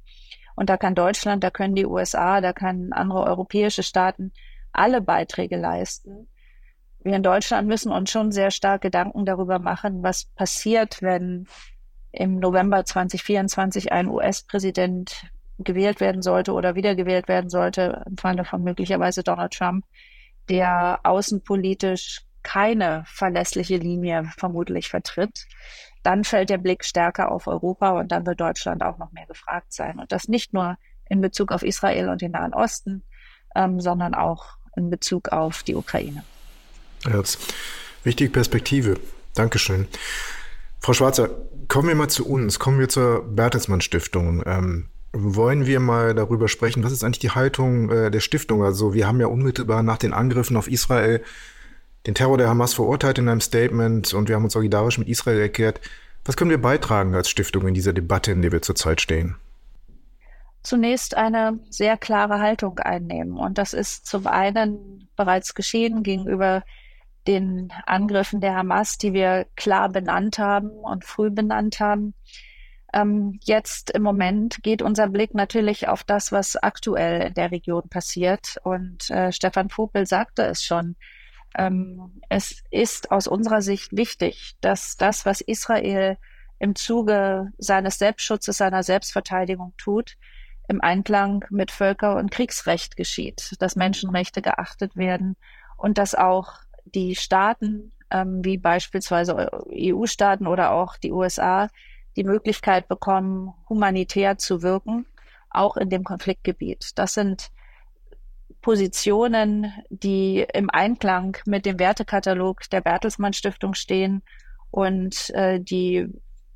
Und 0.60 0.69
da 0.69 0.76
kann 0.76 0.93
Deutschland, 0.93 1.41
da 1.41 1.52
können 1.52 1.74
die 1.74 1.86
USA, 1.86 2.41
da 2.41 2.52
können 2.52 2.91
andere 2.91 3.24
europäische 3.24 3.82
Staaten 3.82 4.34
alle 4.74 5.00
Beiträge 5.00 5.56
leisten. 5.56 6.28
Wir 7.02 7.15
in 7.15 7.24
Deutschland 7.24 7.65
müssen 7.65 7.93
uns 7.93 8.12
schon 8.12 8.34
sehr 8.34 8.52
stark 8.52 8.82
Gedanken 8.82 9.24
darüber 9.24 9.60
machen, 9.60 10.04
was 10.04 10.26
passiert, 10.26 11.02
wenn 11.02 11.48
im 12.12 12.39
November 12.39 12.84
2024 12.84 13.93
ein 13.93 14.10
US-Präsident 14.10 15.28
gewählt 15.60 16.02
werden 16.02 16.22
sollte 16.22 16.52
oder 16.52 16.76
wiedergewählt 16.76 17.30
werden 17.30 17.50
sollte, 17.50 18.04
im 18.06 18.17
Falle 18.17 18.43
von 18.43 18.62
möglicherweise 18.62 19.24
Donald 19.24 19.54
Trump, 19.54 19.86
der 20.50 21.00
außenpolitisch 21.04 22.26
keine 22.43 23.06
verlässliche 23.06 23.78
Linie 23.78 24.30
vermutlich 24.38 24.89
vertritt 24.89 25.48
dann 26.10 26.24
fällt 26.24 26.50
der 26.50 26.58
Blick 26.58 26.84
stärker 26.86 27.32
auf 27.32 27.45
Europa 27.45 27.91
und 27.91 28.12
dann 28.12 28.26
wird 28.26 28.41
Deutschland 28.41 28.82
auch 28.82 28.98
noch 28.98 29.12
mehr 29.12 29.28
gefragt 29.28 29.72
sein. 29.72 30.00
Und 30.00 30.12
das 30.12 30.28
nicht 30.28 30.54
nur 30.54 30.76
in 31.08 31.22
Bezug 31.22 31.52
auf 31.52 31.62
Israel 31.62 32.10
und 32.10 32.22
den 32.22 32.32
Nahen 32.32 32.56
Osten, 32.56 33.04
ähm, 33.56 33.80
sondern 33.80 34.15
auch 34.15 34.58
in 34.76 34.89
Bezug 34.89 35.30
auf 35.30 35.62
die 35.62 35.76
Ukraine. 35.76 36.24
Ja, 37.06 37.22
wichtige 38.04 38.32
Perspektive. 38.32 39.00
Dankeschön. 39.36 39.88
Frau 40.80 40.93
Schwarzer, 40.93 41.30
kommen 41.67 41.89
wir 41.89 41.95
mal 41.95 42.10
zu 42.10 42.28
uns, 42.28 42.58
kommen 42.58 42.80
wir 42.80 42.89
zur 42.89 43.24
Bertelsmann 43.24 43.82
Stiftung. 43.82 44.41
Ähm, 44.48 44.89
wollen 45.13 45.67
wir 45.67 45.80
mal 45.80 46.15
darüber 46.15 46.48
sprechen, 46.48 46.84
was 46.84 46.91
ist 46.91 47.04
eigentlich 47.04 47.19
die 47.19 47.32
Haltung 47.32 47.91
äh, 47.91 48.10
der 48.10 48.22
Stiftung? 48.22 48.63
Also 48.63 48.95
wir 48.95 49.06
haben 49.06 49.19
ja 49.19 49.28
unmittelbar 49.28 49.84
nach 49.84 50.00
den 50.00 50.13
Angriffen 50.13 50.58
auf 50.58 50.67
Israel 50.67 51.24
den 52.06 52.16
Terror 52.16 52.38
der 52.38 52.50
Hamas 52.50 52.74
verurteilt 52.74 53.18
in 53.18 53.28
einem 53.28 53.42
Statement 53.42 54.14
und 54.14 54.30
wir 54.30 54.36
haben 54.36 54.44
uns 54.44 54.54
solidarisch 54.54 54.98
mit 54.98 55.10
Israel 55.10 55.40
erklärt. 55.40 55.82
Was 56.26 56.38
können 56.38 56.50
wir 56.50 56.62
beitragen 56.62 57.16
als 57.16 57.30
Stiftung 57.30 57.68
in 57.68 57.74
dieser 57.74 57.94
Debatte, 57.94 58.32
in 58.32 58.42
der 58.42 58.52
wir 58.52 58.62
zurzeit 58.62 59.02
stehen? 59.02 59.36
Zunächst 60.64 61.16
eine 61.16 61.60
sehr 61.70 61.98
klare 61.98 62.40
Haltung 62.40 62.80
einnehmen. 62.80 63.38
Und 63.38 63.58
das 63.58 63.74
ist 63.74 64.06
zum 64.06 64.28
einen 64.28 65.08
bereits 65.16 65.56
geschehen 65.56 66.04
gegenüber 66.04 66.64
den 67.28 67.72
Angriffen 67.86 68.42
der 68.42 68.56
Hamas, 68.56 68.98
die 68.98 69.14
wir 69.14 69.46
klar 69.56 69.90
benannt 69.90 70.38
haben 70.40 70.70
und 70.70 71.06
früh 71.06 71.30
benannt 71.30 71.80
haben. 71.80 72.14
Ähm, 72.94 73.40
jetzt 73.44 73.92
im 73.92 74.02
Moment 74.02 74.62
geht 74.64 74.82
unser 74.82 75.08
Blick 75.08 75.34
natürlich 75.34 75.88
auf 75.88 76.04
das, 76.04 76.32
was 76.32 76.56
aktuell 76.56 77.28
in 77.28 77.34
der 77.34 77.52
Region 77.52 77.88
passiert. 77.90 78.58
Und 78.64 79.10
äh, 79.10 79.32
Stefan 79.32 79.70
Vogel 79.70 80.06
sagte 80.06 80.44
es 80.44 80.64
schon. 80.64 80.96
Ähm, 81.56 82.22
es 82.30 82.64
ist 82.70 83.12
aus 83.12 83.28
unserer 83.28 83.62
Sicht 83.62 83.96
wichtig, 83.96 84.56
dass 84.62 84.98
das, 84.98 85.26
was 85.26 85.42
Israel 85.42 86.18
im 86.60 86.76
Zuge 86.76 87.52
seines 87.58 87.98
Selbstschutzes, 87.98 88.58
seiner 88.58 88.84
Selbstverteidigung 88.84 89.74
tut, 89.78 90.18
im 90.68 90.82
Einklang 90.82 91.46
mit 91.50 91.72
Völker- 91.72 92.18
und 92.18 92.32
Kriegsrecht 92.32 92.96
geschieht, 92.96 93.56
dass 93.60 93.76
Menschenrechte 93.76 94.42
geachtet 94.42 94.96
werden 94.96 95.36
und 95.78 95.98
dass 95.98 96.14
auch 96.14 96.54
die 96.86 97.16
Staaten, 97.16 97.92
ähm, 98.12 98.44
wie 98.44 98.58
beispielsweise 98.58 99.50
EU-Staaten 99.72 100.46
oder 100.46 100.72
auch 100.72 100.98
die 100.98 101.12
USA, 101.12 101.70
die 102.16 102.24
Möglichkeit 102.24 102.88
bekommen, 102.88 103.54
humanitär 103.68 104.38
zu 104.38 104.62
wirken, 104.62 105.08
auch 105.50 105.78
in 105.78 105.90
dem 105.90 106.04
Konfliktgebiet. 106.04 106.92
Das 106.96 107.14
sind 107.14 107.50
Positionen, 108.62 109.74
die 109.89 110.45
im 110.54 110.69
Einklang 110.69 111.38
mit 111.45 111.65
dem 111.65 111.80
Wertekatalog 111.80 112.69
der 112.72 112.82
Bertelsmann 112.82 113.34
Stiftung 113.34 113.74
stehen 113.74 114.22
und 114.72 115.30
äh, 115.32 115.60
die 115.60 116.08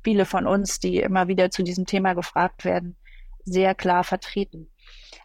viele 0.02 0.26
von 0.26 0.46
uns, 0.46 0.80
die 0.80 0.98
immer 0.98 1.28
wieder 1.28 1.50
zu 1.50 1.62
diesem 1.62 1.86
Thema 1.86 2.12
gefragt 2.14 2.64
werden, 2.64 2.96
sehr 3.44 3.74
klar 3.74 4.04
vertreten. 4.04 4.68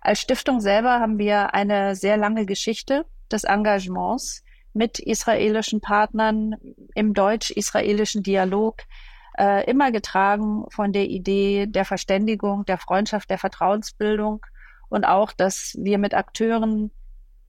Als 0.01 0.21
Stiftung 0.21 0.61
selber 0.61 0.99
haben 0.99 1.17
wir 1.17 1.53
eine 1.53 1.95
sehr 1.95 2.15
lange 2.15 2.45
Geschichte 2.45 3.05
des 3.31 3.43
Engagements 3.43 4.43
mit 4.73 4.99
israelischen 4.99 5.81
Partnern 5.81 6.55
im 6.95 7.13
deutsch-israelischen 7.13 8.23
Dialog, 8.23 8.83
äh, 9.37 9.69
immer 9.69 9.91
getragen 9.91 10.65
von 10.69 10.93
der 10.93 11.07
Idee 11.07 11.67
der 11.67 11.85
Verständigung, 11.85 12.65
der 12.65 12.77
Freundschaft, 12.77 13.29
der 13.29 13.37
Vertrauensbildung 13.37 14.45
und 14.89 15.05
auch, 15.05 15.31
dass 15.31 15.75
wir 15.79 15.97
mit 15.97 16.13
Akteuren 16.13 16.91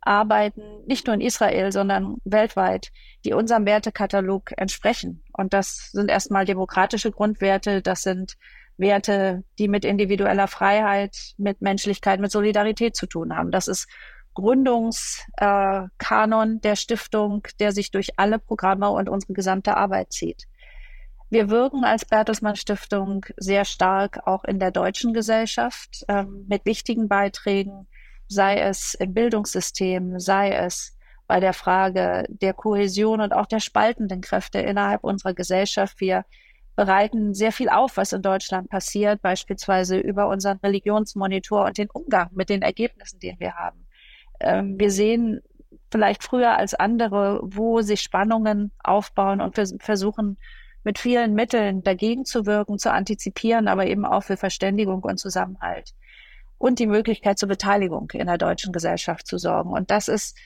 arbeiten, 0.00 0.62
nicht 0.86 1.06
nur 1.06 1.14
in 1.14 1.20
Israel, 1.20 1.72
sondern 1.72 2.16
weltweit, 2.24 2.90
die 3.24 3.34
unserem 3.34 3.66
Wertekatalog 3.66 4.52
entsprechen. 4.56 5.22
Und 5.32 5.52
das 5.52 5.90
sind 5.92 6.10
erstmal 6.10 6.44
demokratische 6.44 7.10
Grundwerte, 7.10 7.82
das 7.82 8.02
sind 8.02 8.36
Werte, 8.78 9.44
die 9.58 9.68
mit 9.68 9.84
individueller 9.84 10.48
Freiheit, 10.48 11.34
mit 11.36 11.60
Menschlichkeit, 11.60 12.18
mit 12.18 12.32
Solidarität 12.32 12.96
zu 12.96 13.06
tun 13.06 13.36
haben. 13.36 13.50
Das 13.50 13.68
ist 13.68 13.86
Gründungskanon 14.34 16.56
äh, 16.56 16.60
der 16.60 16.76
Stiftung, 16.76 17.46
der 17.58 17.72
sich 17.72 17.90
durch 17.90 18.18
alle 18.18 18.38
Programme 18.38 18.88
und 18.90 19.10
unsere 19.10 19.34
gesamte 19.34 19.76
Arbeit 19.76 20.12
zieht. 20.12 20.46
Wir 21.30 21.48
wirken 21.48 21.84
als 21.84 22.04
Bertelsmann 22.04 22.56
Stiftung 22.56 23.24
sehr 23.36 23.64
stark 23.64 24.26
auch 24.26 24.42
in 24.42 24.58
der 24.58 24.72
deutschen 24.72 25.14
Gesellschaft 25.14 26.04
äh, 26.08 26.24
mit 26.24 26.66
wichtigen 26.66 27.06
Beiträgen, 27.06 27.86
sei 28.26 28.58
es 28.58 28.94
im 28.94 29.14
Bildungssystem, 29.14 30.18
sei 30.18 30.50
es 30.50 30.98
bei 31.28 31.38
der 31.38 31.52
Frage 31.52 32.26
der 32.28 32.52
Kohäsion 32.52 33.20
und 33.20 33.32
auch 33.32 33.46
der 33.46 33.60
spaltenden 33.60 34.20
Kräfte 34.20 34.58
innerhalb 34.58 35.04
unserer 35.04 35.32
Gesellschaft. 35.32 36.00
Wir 36.00 36.24
bereiten 36.74 37.32
sehr 37.32 37.52
viel 37.52 37.68
auf, 37.68 37.96
was 37.96 38.12
in 38.12 38.22
Deutschland 38.22 38.68
passiert, 38.68 39.22
beispielsweise 39.22 39.98
über 39.98 40.26
unseren 40.26 40.58
Religionsmonitor 40.58 41.64
und 41.66 41.78
den 41.78 41.90
Umgang 41.90 42.30
mit 42.32 42.48
den 42.48 42.62
Ergebnissen, 42.62 43.20
den 43.20 43.38
wir 43.38 43.54
haben. 43.54 43.86
Ähm, 44.40 44.80
wir 44.80 44.90
sehen 44.90 45.42
vielleicht 45.92 46.24
früher 46.24 46.56
als 46.56 46.74
andere, 46.74 47.38
wo 47.44 47.82
sich 47.82 48.00
Spannungen 48.00 48.72
aufbauen 48.82 49.40
und 49.40 49.56
wir 49.56 49.66
versuchen 49.78 50.36
mit 50.84 50.98
vielen 50.98 51.34
Mitteln 51.34 51.82
dagegen 51.82 52.24
zu 52.24 52.46
wirken, 52.46 52.78
zu 52.78 52.92
antizipieren, 52.92 53.68
aber 53.68 53.86
eben 53.86 54.04
auch 54.04 54.22
für 54.22 54.36
Verständigung 54.36 55.02
und 55.02 55.18
Zusammenhalt 55.18 55.94
und 56.58 56.78
die 56.78 56.86
Möglichkeit 56.86 57.38
zur 57.38 57.48
Beteiligung 57.48 58.10
in 58.12 58.26
der 58.26 58.38
deutschen 58.38 58.72
Gesellschaft 58.72 59.26
zu 59.26 59.38
sorgen. 59.38 59.72
Und 59.72 59.90
das 59.90 60.08
ist 60.08 60.36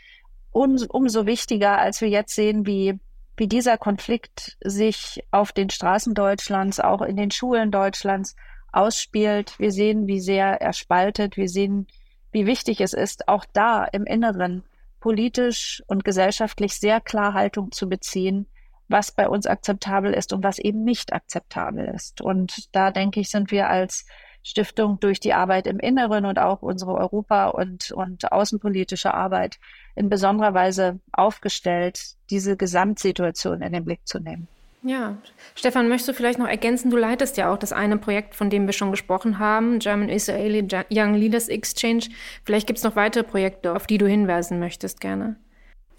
um, 0.52 0.76
umso 0.88 1.26
wichtiger, 1.26 1.78
als 1.78 2.00
wir 2.00 2.08
jetzt 2.08 2.34
sehen, 2.34 2.66
wie, 2.66 2.98
wie 3.36 3.48
dieser 3.48 3.78
Konflikt 3.78 4.56
sich 4.62 5.24
auf 5.32 5.52
den 5.52 5.70
Straßen 5.70 6.14
Deutschlands, 6.14 6.78
auch 6.78 7.02
in 7.02 7.16
den 7.16 7.32
Schulen 7.32 7.72
Deutschlands 7.72 8.36
ausspielt. 8.70 9.58
Wir 9.58 9.72
sehen, 9.72 10.06
wie 10.06 10.20
sehr 10.20 10.60
er 10.60 10.72
spaltet. 10.72 11.36
Wir 11.36 11.48
sehen, 11.48 11.88
wie 12.30 12.46
wichtig 12.46 12.80
es 12.80 12.92
ist, 12.92 13.28
auch 13.28 13.44
da 13.52 13.84
im 13.84 14.04
Inneren 14.04 14.62
politisch 15.00 15.82
und 15.86 16.04
gesellschaftlich 16.04 16.78
sehr 16.78 17.00
klar 17.00 17.34
Haltung 17.34 17.72
zu 17.72 17.88
beziehen 17.88 18.46
was 18.88 19.12
bei 19.12 19.28
uns 19.28 19.46
akzeptabel 19.46 20.12
ist 20.12 20.32
und 20.32 20.44
was 20.44 20.58
eben 20.58 20.84
nicht 20.84 21.12
akzeptabel 21.12 21.86
ist. 21.94 22.20
Und 22.20 22.74
da 22.74 22.90
denke 22.90 23.20
ich, 23.20 23.30
sind 23.30 23.50
wir 23.50 23.68
als 23.68 24.06
Stiftung 24.42 25.00
durch 25.00 25.20
die 25.20 25.32
Arbeit 25.32 25.66
im 25.66 25.80
Inneren 25.80 26.26
und 26.26 26.38
auch 26.38 26.60
unsere 26.62 26.94
Europa- 26.94 27.48
und, 27.48 27.90
und 27.92 28.30
außenpolitische 28.30 29.14
Arbeit 29.14 29.58
in 29.94 30.10
besonderer 30.10 30.52
Weise 30.52 31.00
aufgestellt, 31.12 32.14
diese 32.30 32.56
Gesamtsituation 32.56 33.62
in 33.62 33.72
den 33.72 33.84
Blick 33.84 34.06
zu 34.06 34.18
nehmen. 34.18 34.46
Ja, 34.86 35.16
Stefan, 35.54 35.88
möchtest 35.88 36.10
du 36.10 36.12
vielleicht 36.12 36.38
noch 36.38 36.46
ergänzen? 36.46 36.90
Du 36.90 36.98
leitest 36.98 37.38
ja 37.38 37.50
auch 37.50 37.56
das 37.56 37.72
eine 37.72 37.96
Projekt, 37.96 38.34
von 38.34 38.50
dem 38.50 38.66
wir 38.66 38.74
schon 38.74 38.90
gesprochen 38.90 39.38
haben, 39.38 39.78
German 39.78 40.10
Israeli 40.10 40.68
Young 40.92 41.14
Leaders 41.14 41.48
Exchange. 41.48 42.08
Vielleicht 42.44 42.66
gibt 42.66 42.76
es 42.76 42.84
noch 42.84 42.94
weitere 42.94 43.24
Projekte, 43.24 43.74
auf 43.74 43.86
die 43.86 43.96
du 43.96 44.06
hinweisen 44.06 44.58
möchtest, 44.58 45.00
gerne. 45.00 45.36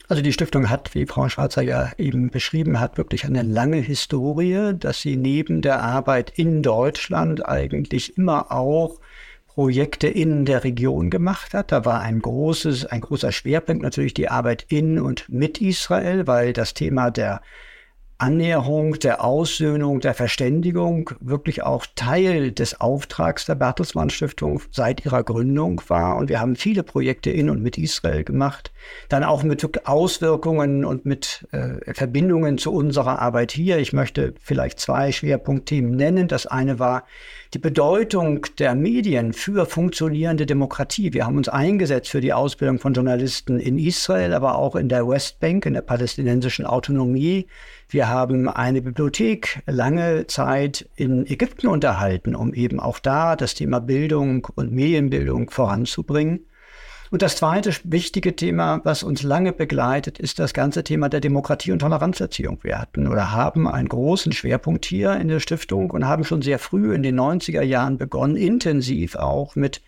Also 0.08 0.22
die 0.22 0.34
Stiftung 0.34 0.70
hat, 0.70 0.94
wie 0.94 1.08
Frau 1.08 1.28
Schwarzer 1.30 1.64
ja 1.64 1.92
eben 1.98 2.30
beschrieben 2.30 2.80
hat, 2.80 2.98
wirklich 2.98 3.26
eine 3.26 3.42
lange 3.42 3.78
Historie, 3.78 4.74
dass 4.78 5.02
sie 5.02 5.16
neben 5.16 5.62
der 5.62 5.82
Arbeit 5.82 6.34
in 6.36 6.62
Deutschland 6.62 7.48
eigentlich 7.48 8.18
immer 8.18 8.52
auch 8.52 9.00
Projekte 9.48 10.08
in 10.08 10.46
der 10.46 10.64
Region 10.64 11.10
gemacht 11.10 11.54
hat. 11.54 11.72
Da 11.72 11.86
war 11.86 12.02
ein 12.02 12.20
großes, 12.20 12.86
ein 12.86 13.02
großer 13.02 13.32
Schwerpunkt 13.32 13.82
natürlich 13.82 14.14
die 14.14 14.30
Arbeit 14.30 14.66
in 14.70 15.00
und 15.00 15.28
mit 15.30 15.60
Israel, 15.60 16.28
weil 16.28 16.54
das 16.54 16.74
Thema 16.76 17.10
der 17.10 17.42
Annäherung, 18.18 18.98
der 19.00 19.24
Aussöhnung, 19.26 20.00
der 20.00 20.14
Verständigung 20.14 21.12
wirklich 21.20 21.64
auch 21.64 21.86
Teil 21.96 22.54
des 22.54 22.80
Auftrags 22.80 23.46
der 23.46 23.56
Bertelsmann 23.56 24.10
Stiftung 24.10 24.62
seit 24.72 25.04
ihrer 25.04 25.24
Gründung 25.24 25.82
war. 25.90 26.16
Und 26.16 26.30
wir 26.30 26.40
haben 26.40 26.56
viele 26.56 26.84
Projekte 26.84 27.30
in 27.30 27.50
und 27.50 27.62
mit 27.62 27.78
Israel 27.78 28.24
gemacht. 28.24 28.72
Dann 29.10 29.26
auch 29.26 29.44
mit 29.44 29.86
Auswirkungen 29.86 30.86
und 30.86 31.06
mit 31.06 31.46
äh, 31.52 31.94
Verbindungen 31.94 32.58
zu 32.58 32.72
unserer 32.72 33.20
Arbeit 33.20 33.52
hier. 33.52 33.80
Ich 33.80 33.92
möchte 33.92 34.34
vielleicht 34.42 34.80
zwei 34.80 35.12
Schwerpunktthemen 35.12 35.92
nennen. 35.92 36.30
Das 36.30 36.48
eine 36.48 36.80
war 36.80 37.04
die 37.54 37.60
Bedeutung 37.60 38.46
der 38.60 38.76
Medien 38.76 39.34
für 39.34 39.66
funktionierende 39.66 40.46
Demokratie. 40.46 41.14
Wir 41.14 41.26
haben 41.26 41.38
uns 41.38 41.50
eingesetzt 41.50 42.10
für 42.10 42.22
die 42.22 42.34
Ausbildung 42.34 42.80
von 42.80 42.94
Journalisten 42.94 43.60
in 43.60 43.78
Israel, 43.78 44.34
aber 44.34 44.58
auch 44.58 44.76
in 44.76 44.88
der 44.88 45.08
Westbank, 45.08 45.66
in 45.66 45.74
der 45.74 45.82
palästinensischen 45.82 46.66
Autonomie. 46.66 47.48
Wir 47.88 48.10
haben 48.10 48.50
eine 48.50 48.82
Bibliothek 48.82 49.62
lange 49.68 50.28
Zeit 50.28 50.90
in 50.96 51.28
Ägypten 51.28 51.68
unterhalten, 51.68 52.36
um 52.36 52.54
eben 52.54 52.80
auch 52.80 53.00
da 53.00 53.36
das 53.36 53.54
Thema 53.54 53.80
Bildung 53.80 54.48
und 54.56 54.72
Medienbildung 54.72 55.50
voranzubringen. 55.52 56.46
Und 57.12 57.22
das 57.22 57.36
zweite 57.36 57.72
wichtige 57.84 58.36
Thema, 58.36 58.82
was 58.84 59.04
uns 59.04 59.22
lange 59.22 59.54
begleitet, 59.54 60.18
ist 60.18 60.40
das 60.40 60.54
ganze 60.54 60.84
Thema 60.84 61.08
der 61.08 61.20
Demokratie- 61.20 61.72
und 61.72 61.80
Toleranzerziehung. 61.80 62.60
Wir 62.64 62.80
hatten 62.80 63.08
oder 63.08 63.32
haben 63.32 63.68
einen 63.68 63.88
großen 63.88 64.32
Schwerpunkt 64.32 64.86
hier 64.86 65.16
in 65.16 65.28
der 65.28 65.40
Stiftung 65.40 65.92
und 65.92 66.08
haben 66.08 66.24
schon 66.24 66.42
sehr 66.42 66.58
früh 66.58 66.96
in 66.96 67.04
den 67.04 67.20
90er 67.20 67.62
Jahren 67.62 68.00
begonnen, 68.00 68.36
intensiv 68.36 69.16
auch 69.16 69.56
mit 69.56 69.84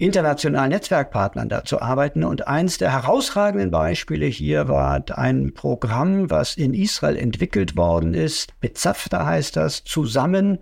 internationalen 0.00 0.70
Netzwerkpartnern 0.70 1.48
da 1.48 1.64
zu 1.64 1.80
arbeiten. 1.80 2.24
Und 2.24 2.48
eins 2.48 2.78
der 2.78 2.92
herausragenden 2.92 3.70
Beispiele 3.70 4.26
hier 4.26 4.68
war 4.68 5.02
ein 5.16 5.52
Programm, 5.52 6.30
was 6.30 6.56
in 6.56 6.74
Israel 6.74 7.16
entwickelt 7.16 7.76
worden 7.76 8.14
ist. 8.14 8.58
Bezafta 8.60 9.26
heißt 9.26 9.56
das, 9.56 9.84
zusammen. 9.84 10.58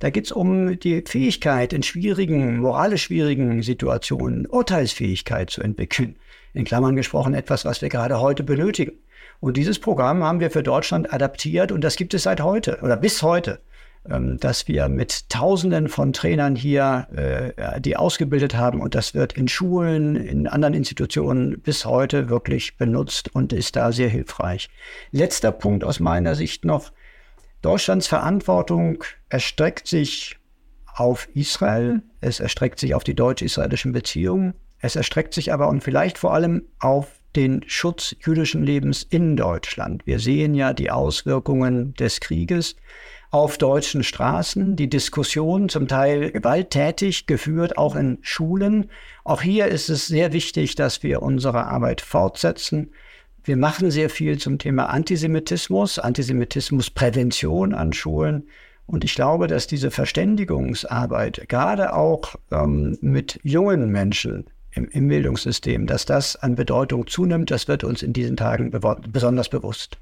Da 0.00 0.10
geht 0.10 0.26
es 0.26 0.32
um 0.32 0.78
die 0.78 1.02
Fähigkeit, 1.06 1.72
in 1.72 1.82
schwierigen, 1.82 2.58
moralisch 2.58 3.04
schwierigen 3.04 3.62
Situationen 3.62 4.46
Urteilsfähigkeit 4.46 5.50
zu 5.50 5.62
entwickeln. 5.62 6.16
In 6.52 6.64
Klammern 6.64 6.96
gesprochen 6.96 7.34
etwas, 7.34 7.64
was 7.64 7.82
wir 7.82 7.90
gerade 7.90 8.20
heute 8.20 8.42
benötigen. 8.42 8.92
Und 9.40 9.56
dieses 9.56 9.78
Programm 9.78 10.24
haben 10.24 10.40
wir 10.40 10.50
für 10.50 10.62
Deutschland 10.62 11.12
adaptiert 11.12 11.72
und 11.72 11.82
das 11.82 11.96
gibt 11.96 12.12
es 12.12 12.24
seit 12.24 12.40
heute 12.40 12.80
oder 12.82 12.96
bis 12.96 13.22
heute. 13.22 13.60
Ähm, 14.08 14.38
dass 14.38 14.66
wir 14.66 14.88
mit 14.88 15.28
Tausenden 15.28 15.88
von 15.88 16.14
Trainern 16.14 16.56
hier, 16.56 17.06
äh, 17.56 17.80
die 17.82 17.98
ausgebildet 17.98 18.56
haben 18.56 18.80
und 18.80 18.94
das 18.94 19.12
wird 19.12 19.34
in 19.34 19.46
Schulen, 19.46 20.16
in 20.16 20.46
anderen 20.46 20.72
Institutionen 20.72 21.60
bis 21.60 21.84
heute 21.84 22.30
wirklich 22.30 22.78
benutzt 22.78 23.34
und 23.34 23.52
ist 23.52 23.76
da 23.76 23.92
sehr 23.92 24.08
hilfreich. 24.08 24.70
Letzter 25.10 25.52
Punkt 25.52 25.84
aus 25.84 26.00
meiner 26.00 26.34
Sicht 26.34 26.64
noch. 26.64 26.92
Deutschlands 27.60 28.06
Verantwortung 28.06 29.04
erstreckt 29.28 29.86
sich 29.86 30.38
auf 30.94 31.28
Israel, 31.34 32.00
es 32.22 32.40
erstreckt 32.40 32.80
sich 32.80 32.94
auf 32.94 33.04
die 33.04 33.14
deutsch-israelischen 33.14 33.92
Beziehungen, 33.92 34.54
es 34.78 34.96
erstreckt 34.96 35.34
sich 35.34 35.52
aber 35.52 35.68
und 35.68 35.84
vielleicht 35.84 36.16
vor 36.16 36.32
allem 36.32 36.62
auf 36.78 37.20
den 37.36 37.62
Schutz 37.66 38.16
jüdischen 38.24 38.64
Lebens 38.64 39.02
in 39.02 39.36
Deutschland. 39.36 40.06
Wir 40.06 40.18
sehen 40.20 40.54
ja 40.54 40.72
die 40.72 40.90
Auswirkungen 40.90 41.92
des 41.94 42.20
Krieges 42.20 42.76
auf 43.30 43.58
deutschen 43.58 44.02
Straßen, 44.02 44.74
die 44.74 44.88
Diskussion 44.88 45.68
zum 45.68 45.86
Teil 45.86 46.32
gewalttätig 46.32 47.26
geführt, 47.26 47.78
auch 47.78 47.94
in 47.94 48.18
Schulen. 48.22 48.90
Auch 49.22 49.42
hier 49.42 49.68
ist 49.68 49.88
es 49.88 50.08
sehr 50.08 50.32
wichtig, 50.32 50.74
dass 50.74 51.02
wir 51.02 51.22
unsere 51.22 51.66
Arbeit 51.66 52.00
fortsetzen. 52.00 52.90
Wir 53.44 53.56
machen 53.56 53.90
sehr 53.90 54.10
viel 54.10 54.38
zum 54.38 54.58
Thema 54.58 54.86
Antisemitismus, 54.90 55.98
Antisemitismusprävention 55.98 57.72
an 57.72 57.92
Schulen. 57.92 58.48
Und 58.86 59.04
ich 59.04 59.14
glaube, 59.14 59.46
dass 59.46 59.68
diese 59.68 59.92
Verständigungsarbeit 59.92 61.48
gerade 61.48 61.94
auch 61.94 62.34
ähm, 62.50 62.98
mit 63.00 63.38
jungen 63.44 63.90
Menschen 63.90 64.46
im, 64.72 64.88
im, 64.88 65.06
Bildungssystem, 65.06 65.86
dass 65.86 66.04
das 66.04 66.34
an 66.34 66.56
Bedeutung 66.56 67.06
zunimmt, 67.06 67.52
das 67.52 67.68
wird 67.68 67.84
uns 67.84 68.02
in 68.02 68.12
diesen 68.12 68.36
Tagen 68.36 68.72
besonders 69.12 69.48
bewusst. 69.48 69.98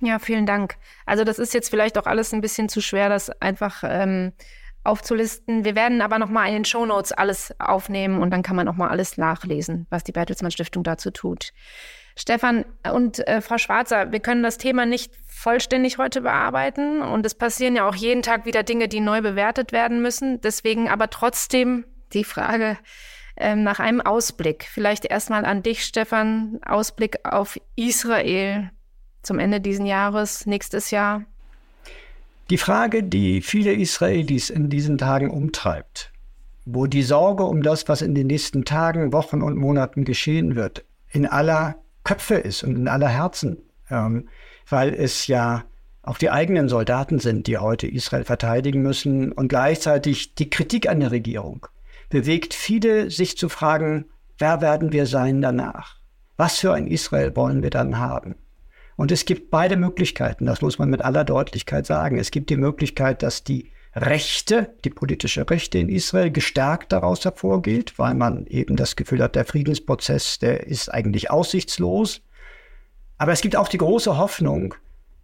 Ja, 0.00 0.18
vielen 0.18 0.46
Dank. 0.46 0.76
Also 1.06 1.24
das 1.24 1.38
ist 1.38 1.54
jetzt 1.54 1.70
vielleicht 1.70 1.98
auch 1.98 2.06
alles 2.06 2.32
ein 2.32 2.40
bisschen 2.40 2.68
zu 2.68 2.80
schwer, 2.80 3.08
das 3.08 3.30
einfach 3.40 3.82
ähm, 3.84 4.32
aufzulisten. 4.84 5.64
Wir 5.64 5.74
werden 5.74 6.00
aber 6.00 6.18
noch 6.18 6.28
mal 6.28 6.46
in 6.46 6.54
den 6.54 6.64
Shownotes 6.64 7.12
alles 7.12 7.54
aufnehmen 7.58 8.22
und 8.22 8.30
dann 8.30 8.42
kann 8.42 8.56
man 8.56 8.66
noch 8.66 8.76
mal 8.76 8.88
alles 8.88 9.16
nachlesen, 9.16 9.86
was 9.90 10.04
die 10.04 10.12
Bertelsmann 10.12 10.50
Stiftung 10.50 10.84
dazu 10.84 11.10
tut. 11.10 11.52
Stefan 12.16 12.64
und 12.92 13.26
äh, 13.28 13.40
Frau 13.40 13.58
Schwarzer, 13.58 14.10
wir 14.10 14.20
können 14.20 14.42
das 14.42 14.58
Thema 14.58 14.86
nicht 14.86 15.12
vollständig 15.26 15.98
heute 15.98 16.22
bearbeiten 16.22 17.00
und 17.00 17.24
es 17.24 17.34
passieren 17.34 17.76
ja 17.76 17.88
auch 17.88 17.94
jeden 17.94 18.22
Tag 18.22 18.44
wieder 18.44 18.64
Dinge, 18.64 18.88
die 18.88 19.00
neu 19.00 19.20
bewertet 19.20 19.70
werden 19.70 20.02
müssen. 20.02 20.40
Deswegen 20.40 20.88
aber 20.88 21.10
trotzdem 21.10 21.84
die 22.12 22.24
Frage 22.24 22.76
ähm, 23.36 23.62
nach 23.62 23.78
einem 23.78 24.00
Ausblick. 24.00 24.66
Vielleicht 24.68 25.04
erstmal 25.04 25.44
an 25.44 25.62
dich, 25.62 25.84
Stefan, 25.84 26.58
Ausblick 26.64 27.18
auf 27.24 27.60
Israel 27.76 28.70
zum 29.22 29.38
Ende 29.38 29.60
dieses 29.60 29.86
Jahres, 29.86 30.46
nächstes 30.46 30.90
Jahr. 30.90 31.22
Die 32.50 32.58
Frage, 32.58 33.02
die 33.02 33.42
viele 33.42 33.72
Israelis 33.72 34.48
in 34.48 34.70
diesen 34.70 34.96
Tagen 34.96 35.30
umtreibt, 35.30 36.12
wo 36.64 36.86
die 36.86 37.02
Sorge 37.02 37.44
um 37.44 37.62
das, 37.62 37.88
was 37.88 38.00
in 38.00 38.14
den 38.14 38.26
nächsten 38.26 38.64
Tagen, 38.64 39.12
Wochen 39.12 39.42
und 39.42 39.56
Monaten 39.56 40.04
geschehen 40.04 40.56
wird, 40.56 40.84
in 41.10 41.26
aller 41.26 41.76
Köpfe 42.04 42.36
ist 42.36 42.62
und 42.62 42.76
in 42.76 42.88
aller 42.88 43.08
Herzen, 43.08 43.58
ähm, 43.90 44.28
weil 44.68 44.94
es 44.94 45.26
ja 45.26 45.64
auch 46.02 46.16
die 46.16 46.30
eigenen 46.30 46.70
Soldaten 46.70 47.18
sind, 47.18 47.46
die 47.46 47.58
heute 47.58 47.86
Israel 47.86 48.24
verteidigen 48.24 48.80
müssen 48.80 49.30
und 49.32 49.48
gleichzeitig 49.48 50.34
die 50.34 50.48
Kritik 50.48 50.88
an 50.88 51.00
der 51.00 51.10
Regierung 51.10 51.66
bewegt 52.08 52.54
viele, 52.54 53.10
sich 53.10 53.36
zu 53.36 53.50
fragen, 53.50 54.06
wer 54.38 54.62
werden 54.62 54.92
wir 54.92 55.04
sein 55.04 55.42
danach? 55.42 55.96
Was 56.38 56.58
für 56.58 56.72
ein 56.72 56.86
Israel 56.86 57.36
wollen 57.36 57.62
wir 57.62 57.70
dann 57.70 57.98
haben? 57.98 58.36
Und 58.98 59.12
es 59.12 59.24
gibt 59.26 59.52
beide 59.52 59.76
Möglichkeiten, 59.76 60.44
das 60.44 60.60
muss 60.60 60.80
man 60.80 60.90
mit 60.90 61.02
aller 61.02 61.22
Deutlichkeit 61.22 61.86
sagen. 61.86 62.18
Es 62.18 62.32
gibt 62.32 62.50
die 62.50 62.56
Möglichkeit, 62.56 63.22
dass 63.22 63.44
die 63.44 63.70
Rechte, 63.94 64.74
die 64.84 64.90
politische 64.90 65.48
Rechte 65.48 65.78
in 65.78 65.88
Israel 65.88 66.32
gestärkt 66.32 66.90
daraus 66.90 67.24
hervorgeht, 67.24 67.96
weil 67.96 68.14
man 68.14 68.44
eben 68.46 68.74
das 68.74 68.96
Gefühl 68.96 69.22
hat, 69.22 69.36
der 69.36 69.44
Friedensprozess, 69.44 70.40
der 70.40 70.66
ist 70.66 70.92
eigentlich 70.92 71.30
aussichtslos. 71.30 72.22
Aber 73.18 73.30
es 73.30 73.40
gibt 73.40 73.54
auch 73.54 73.68
die 73.68 73.78
große 73.78 74.18
Hoffnung, 74.18 74.74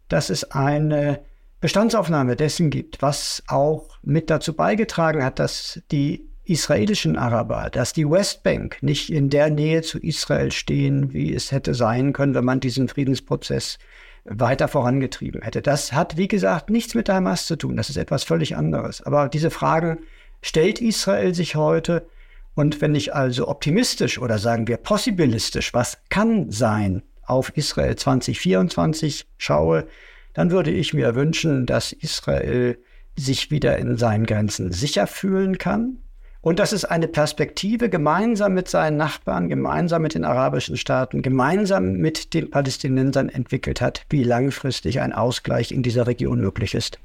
dass 0.08 0.30
es 0.30 0.52
eine 0.52 1.24
Bestandsaufnahme 1.60 2.36
dessen 2.36 2.70
gibt, 2.70 3.02
was 3.02 3.42
auch 3.48 3.98
mit 4.02 4.30
dazu 4.30 4.54
beigetragen 4.54 5.24
hat, 5.24 5.40
dass 5.40 5.82
die 5.90 6.28
israelischen 6.44 7.16
Araber, 7.16 7.70
dass 7.70 7.92
die 7.92 8.08
Westbank 8.08 8.78
nicht 8.82 9.10
in 9.10 9.30
der 9.30 9.50
Nähe 9.50 9.82
zu 9.82 9.98
Israel 9.98 10.52
stehen, 10.52 11.12
wie 11.12 11.34
es 11.34 11.52
hätte 11.52 11.74
sein 11.74 12.12
können, 12.12 12.34
wenn 12.34 12.44
man 12.44 12.60
diesen 12.60 12.88
Friedensprozess 12.88 13.78
weiter 14.24 14.68
vorangetrieben 14.68 15.42
hätte. 15.42 15.62
Das 15.62 15.92
hat, 15.92 16.16
wie 16.16 16.28
gesagt, 16.28 16.70
nichts 16.70 16.94
mit 16.94 17.08
der 17.08 17.16
Hamas 17.16 17.46
zu 17.46 17.56
tun. 17.56 17.76
Das 17.76 17.90
ist 17.90 17.96
etwas 17.96 18.24
völlig 18.24 18.56
anderes. 18.56 19.02
Aber 19.02 19.28
diese 19.28 19.50
Fragen 19.50 19.98
stellt 20.42 20.80
Israel 20.80 21.34
sich 21.34 21.56
heute. 21.56 22.06
Und 22.54 22.80
wenn 22.80 22.94
ich 22.94 23.14
also 23.14 23.48
optimistisch 23.48 24.18
oder 24.18 24.38
sagen 24.38 24.68
wir 24.68 24.76
possibilistisch, 24.76 25.74
was 25.74 25.98
kann 26.08 26.50
sein, 26.50 27.02
auf 27.26 27.56
Israel 27.56 27.96
2024 27.96 29.26
schaue, 29.38 29.86
dann 30.34 30.50
würde 30.50 30.70
ich 30.70 30.94
mir 30.94 31.14
wünschen, 31.14 31.66
dass 31.66 31.92
Israel 31.92 32.78
sich 33.16 33.50
wieder 33.50 33.78
in 33.78 33.96
seinen 33.96 34.26
Grenzen 34.26 34.72
sicher 34.72 35.06
fühlen 35.06 35.58
kann, 35.58 35.98
und 36.44 36.58
dass 36.58 36.72
es 36.72 36.84
eine 36.84 37.08
Perspektive 37.08 37.88
gemeinsam 37.88 38.52
mit 38.52 38.68
seinen 38.68 38.98
Nachbarn, 38.98 39.48
gemeinsam 39.48 40.02
mit 40.02 40.14
den 40.14 40.24
arabischen 40.24 40.76
Staaten, 40.76 41.22
gemeinsam 41.22 41.94
mit 41.94 42.34
den 42.34 42.50
Palästinensern 42.50 43.30
entwickelt 43.30 43.80
hat, 43.80 44.04
wie 44.10 44.22
langfristig 44.22 45.00
ein 45.00 45.14
Ausgleich 45.14 45.72
in 45.72 45.82
dieser 45.82 46.06
Region 46.06 46.42
möglich 46.42 46.74
ist. 46.74 46.98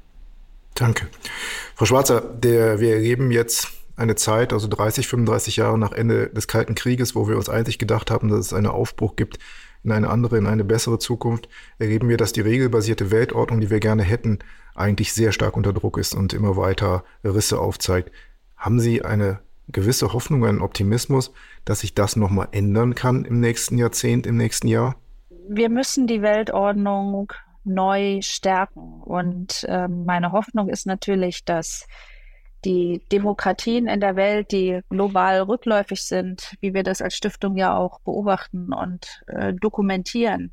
Danke. 0.74 1.06
Frau 1.74 1.86
Schwarzer, 1.86 2.20
der, 2.20 2.80
wir 2.80 2.92
erleben 2.92 3.30
jetzt 3.30 3.68
eine 3.96 4.14
Zeit, 4.14 4.52
also 4.52 4.68
30, 4.68 5.08
35 5.08 5.56
Jahre 5.56 5.78
nach 5.78 5.92
Ende 5.92 6.28
des 6.28 6.46
Kalten 6.46 6.74
Krieges, 6.74 7.14
wo 7.14 7.26
wir 7.26 7.36
uns 7.36 7.48
eigentlich 7.48 7.78
gedacht 7.78 8.10
haben, 8.10 8.28
dass 8.28 8.40
es 8.40 8.52
einen 8.52 8.66
Aufbruch 8.66 9.16
gibt 9.16 9.38
in 9.82 9.92
eine 9.92 10.10
andere, 10.10 10.36
in 10.36 10.46
eine 10.46 10.64
bessere 10.64 10.98
Zukunft, 10.98 11.48
erleben 11.78 12.10
wir, 12.10 12.18
dass 12.18 12.32
die 12.32 12.42
regelbasierte 12.42 13.10
Weltordnung, 13.10 13.60
die 13.60 13.70
wir 13.70 13.80
gerne 13.80 14.02
hätten, 14.02 14.40
eigentlich 14.74 15.14
sehr 15.14 15.32
stark 15.32 15.56
unter 15.56 15.72
Druck 15.72 15.96
ist 15.96 16.14
und 16.14 16.34
immer 16.34 16.56
weiter 16.56 17.04
Risse 17.24 17.58
aufzeigt. 17.58 18.10
Haben 18.60 18.78
Sie 18.78 19.02
eine 19.02 19.40
gewisse 19.68 20.12
Hoffnung, 20.12 20.44
einen 20.44 20.60
Optimismus, 20.60 21.32
dass 21.64 21.80
sich 21.80 21.94
das 21.94 22.14
nochmal 22.14 22.48
ändern 22.52 22.94
kann 22.94 23.24
im 23.24 23.40
nächsten 23.40 23.78
Jahrzehnt, 23.78 24.26
im 24.26 24.36
nächsten 24.36 24.68
Jahr? 24.68 24.96
Wir 25.48 25.70
müssen 25.70 26.06
die 26.06 26.20
Weltordnung 26.20 27.32
neu 27.64 28.20
stärken. 28.20 29.00
Und 29.02 29.64
äh, 29.64 29.88
meine 29.88 30.32
Hoffnung 30.32 30.68
ist 30.68 30.86
natürlich, 30.86 31.42
dass 31.46 31.86
die 32.66 33.02
Demokratien 33.10 33.86
in 33.86 34.00
der 34.00 34.14
Welt, 34.14 34.52
die 34.52 34.80
global 34.90 35.40
rückläufig 35.40 36.02
sind, 36.02 36.54
wie 36.60 36.74
wir 36.74 36.82
das 36.82 37.00
als 37.00 37.16
Stiftung 37.16 37.56
ja 37.56 37.74
auch 37.74 38.00
beobachten 38.00 38.74
und 38.74 39.22
äh, 39.28 39.54
dokumentieren, 39.54 40.52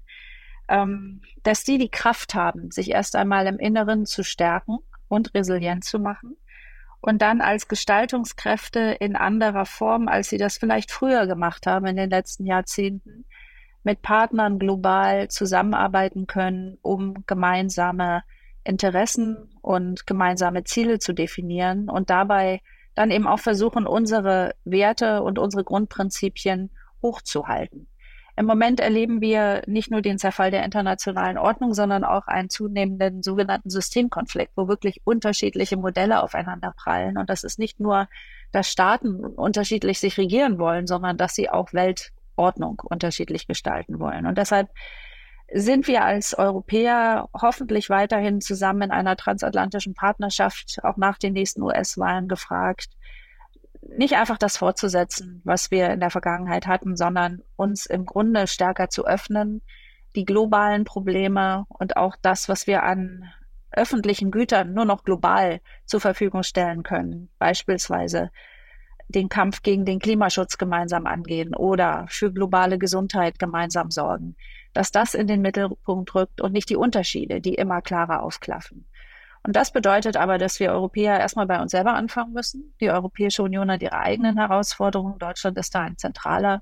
ähm, 0.70 1.22
dass 1.43 1.65
die 1.65 1.78
die 1.78 1.89
Kraft 1.89 2.36
haben, 2.36 2.72
sich 2.72 2.91
erst 2.91 3.17
einmal 3.17 3.48
im 3.48 3.60
Inneren 3.60 4.06
zu 4.06 4.24
stärken 4.24 4.78
und 5.10 5.34
resilient 5.34 5.84
zu 5.84 6.00
machen 6.00 6.38
und 7.02 7.22
dann 7.22 7.42
als 7.42 7.68
Gestaltungskräfte 7.68 8.98
in 9.00 9.16
anderer 9.16 9.66
Form, 9.66 10.08
als 10.08 10.30
sie 10.30 10.38
das 10.38 10.58
vielleicht 10.58 10.92
früher 10.92 11.28
gemacht 11.28 11.68
haben 11.68 11.86
in 11.86 11.96
den 11.96 12.10
letzten 12.10 12.46
Jahrzehnten, 12.46 13.26
mit 13.84 14.02
Partnern 14.02 14.60
global 14.60 15.30
zusammenarbeiten 15.30 16.28
können, 16.28 16.78
um 16.82 17.24
gemeinsame 17.26 18.24
Interessen 18.64 19.50
und 19.62 20.06
gemeinsame 20.06 20.64
Ziele 20.66 21.00
zu 21.00 21.14
definieren 21.14 21.90
und 21.90 22.10
dabei 22.10 22.62
dann 22.96 23.12
eben 23.12 23.28
auch 23.28 23.40
versuchen, 23.40 23.88
unsere 23.88 24.56
Werte 24.66 25.24
und 25.24 25.40
unsere 25.40 25.64
Grundprinzipien 25.64 26.72
hochzuhalten. 27.02 27.88
Im 28.38 28.45
Moment 28.45 28.80
erleben 28.80 29.19
wir 29.19 29.63
nicht 29.65 29.89
nur 29.89 30.04
den 30.04 30.19
Zerfall 30.19 30.52
der 30.52 30.63
internationalen 30.63 31.39
Ordnung, 31.39 31.73
sondern 31.73 32.04
auch 32.04 32.28
einen 32.28 32.52
zunehmenden 32.52 33.23
sogenannten 33.23 33.71
Systemkonflikt, 33.71 34.52
wo 34.56 34.67
wirklich 34.67 35.02
unterschiedliche 35.06 35.76
Modelle 35.76 36.21
aufeinander 36.21 36.71
prallen. 36.78 37.17
Und 37.17 37.32
das 37.32 37.43
ist 37.43 37.58
nicht 37.58 37.80
nur, 37.80 38.08
dass 38.52 38.69
Staaten 38.69 39.26
unterschiedlich 39.26 40.00
sich 40.00 40.19
regieren 40.19 40.60
wollen, 40.60 40.86
sondern 40.86 41.17
dass 41.17 41.34
sie 41.34 41.50
auch 41.50 41.73
Weltordnung 41.73 42.80
unterschiedlich 42.86 43.47
gestalten 43.47 44.00
wollen. 44.00 44.28
Und 44.28 44.38
deshalb 44.38 44.69
sind 45.52 45.88
wir 45.88 46.04
als 46.04 46.38
Europäer 46.38 47.30
hoffentlich 47.34 47.89
weiterhin 47.89 48.39
zusammen 48.39 48.84
in 48.84 48.91
einer 48.91 49.15
transatlantischen 49.15 49.95
Partnerschaft 49.95 50.78
auch 50.84 50.97
nach 50.97 51.17
den 51.17 51.34
nächsten 51.34 51.63
US-Wahlen 51.63 52.28
gefragt, 52.28 52.89
nicht 53.97 54.15
einfach 54.15 54.38
das 54.38 54.58
fortzusetzen, 54.58 55.41
was 55.43 55.71
wir 55.71 55.89
in 55.89 56.00
der 56.00 56.10
Vergangenheit 56.10 56.67
hatten, 56.67 56.95
sondern 56.95 57.41
uns 57.56 57.86
im 57.86 58.06
Grunde 58.06 58.47
stärker 58.47 58.89
zu 58.89 59.06
öffnen, 59.06 59.62
die 60.15 60.26
globalen 60.26 60.84
Probleme 60.84 61.65
und 61.69 61.97
auch 61.97 62.15
das, 62.21 62.50
was 62.50 62.67
wir 62.67 62.84
an 62.84 63.32
öffentlichen 63.71 64.32
Gütern 64.32 64.73
nur 64.73 64.86
noch 64.86 65.04
global 65.04 65.62
zur 65.85 66.02
Verfügung 66.02 66.44
stellen 66.44 66.83
können, 66.83 67.29
beispielsweise 67.38 68.31
den 69.10 69.29
Kampf 69.29 69.62
gegen 69.62 69.85
den 69.85 70.00
Klimaschutz 70.00 70.58
gemeinsam 70.58 71.06
angehen 71.06 71.56
oder 71.56 72.06
für 72.10 72.31
globale 72.31 72.77
Gesundheit 72.77 73.40
gemeinsam 73.40 73.90
sorgen, 73.92 74.35
dass 74.73 74.92
das 74.92 75.13
in 75.13 75.27
den 75.27 75.42
Mittelpunkt 75.42 76.13
rückt 76.13 76.42
und 76.42 76.52
nicht 76.52 76.69
die 76.69 76.75
Unterschiede, 76.75 77.40
die 77.40 77.56
immer 77.56 77.81
klarer 77.81 78.23
aufklaffen. 78.23 78.85
Und 79.48 79.56
das 79.56 79.71
bedeutet 79.71 80.17
aber, 80.17 80.37
dass 80.37 80.60
wir 80.60 80.73
Europäer 80.73 81.21
erstmal 81.21 81.48
bei 81.48 81.62
uns 81.62 81.71
selber 81.71 81.93
anfangen 81.93 82.33
müssen. 82.33 82.75
Die 82.81 82.91
Europäische 82.91 83.43
Union 83.43 83.71
hat 83.71 83.81
ihre 83.81 83.98
eigenen 83.98 84.37
Herausforderungen. 84.37 85.19
Deutschland 85.19 85.58
ist 85.58 85.73
da 85.73 85.83
ein 85.83 85.98
zentraler 85.98 86.62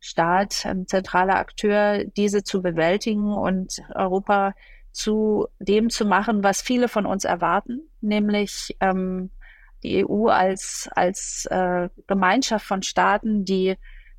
Staat, 0.00 0.66
ein 0.66 0.88
zentraler 0.88 1.36
Akteur, 1.36 2.02
diese 2.16 2.42
zu 2.42 2.60
bewältigen 2.60 3.32
und 3.32 3.80
Europa 3.94 4.54
zu 4.90 5.46
dem 5.60 5.90
zu 5.90 6.06
machen, 6.06 6.42
was 6.42 6.60
viele 6.60 6.88
von 6.88 7.06
uns 7.06 7.22
erwarten, 7.24 7.88
nämlich 8.00 8.76
ähm, 8.80 9.30
die 9.84 10.04
EU 10.04 10.26
als, 10.26 10.88
als 10.92 11.46
äh, 11.52 11.88
Gemeinschaft 12.08 12.66
von 12.66 12.82
Staaten, 12.82 13.44
die 13.44 13.76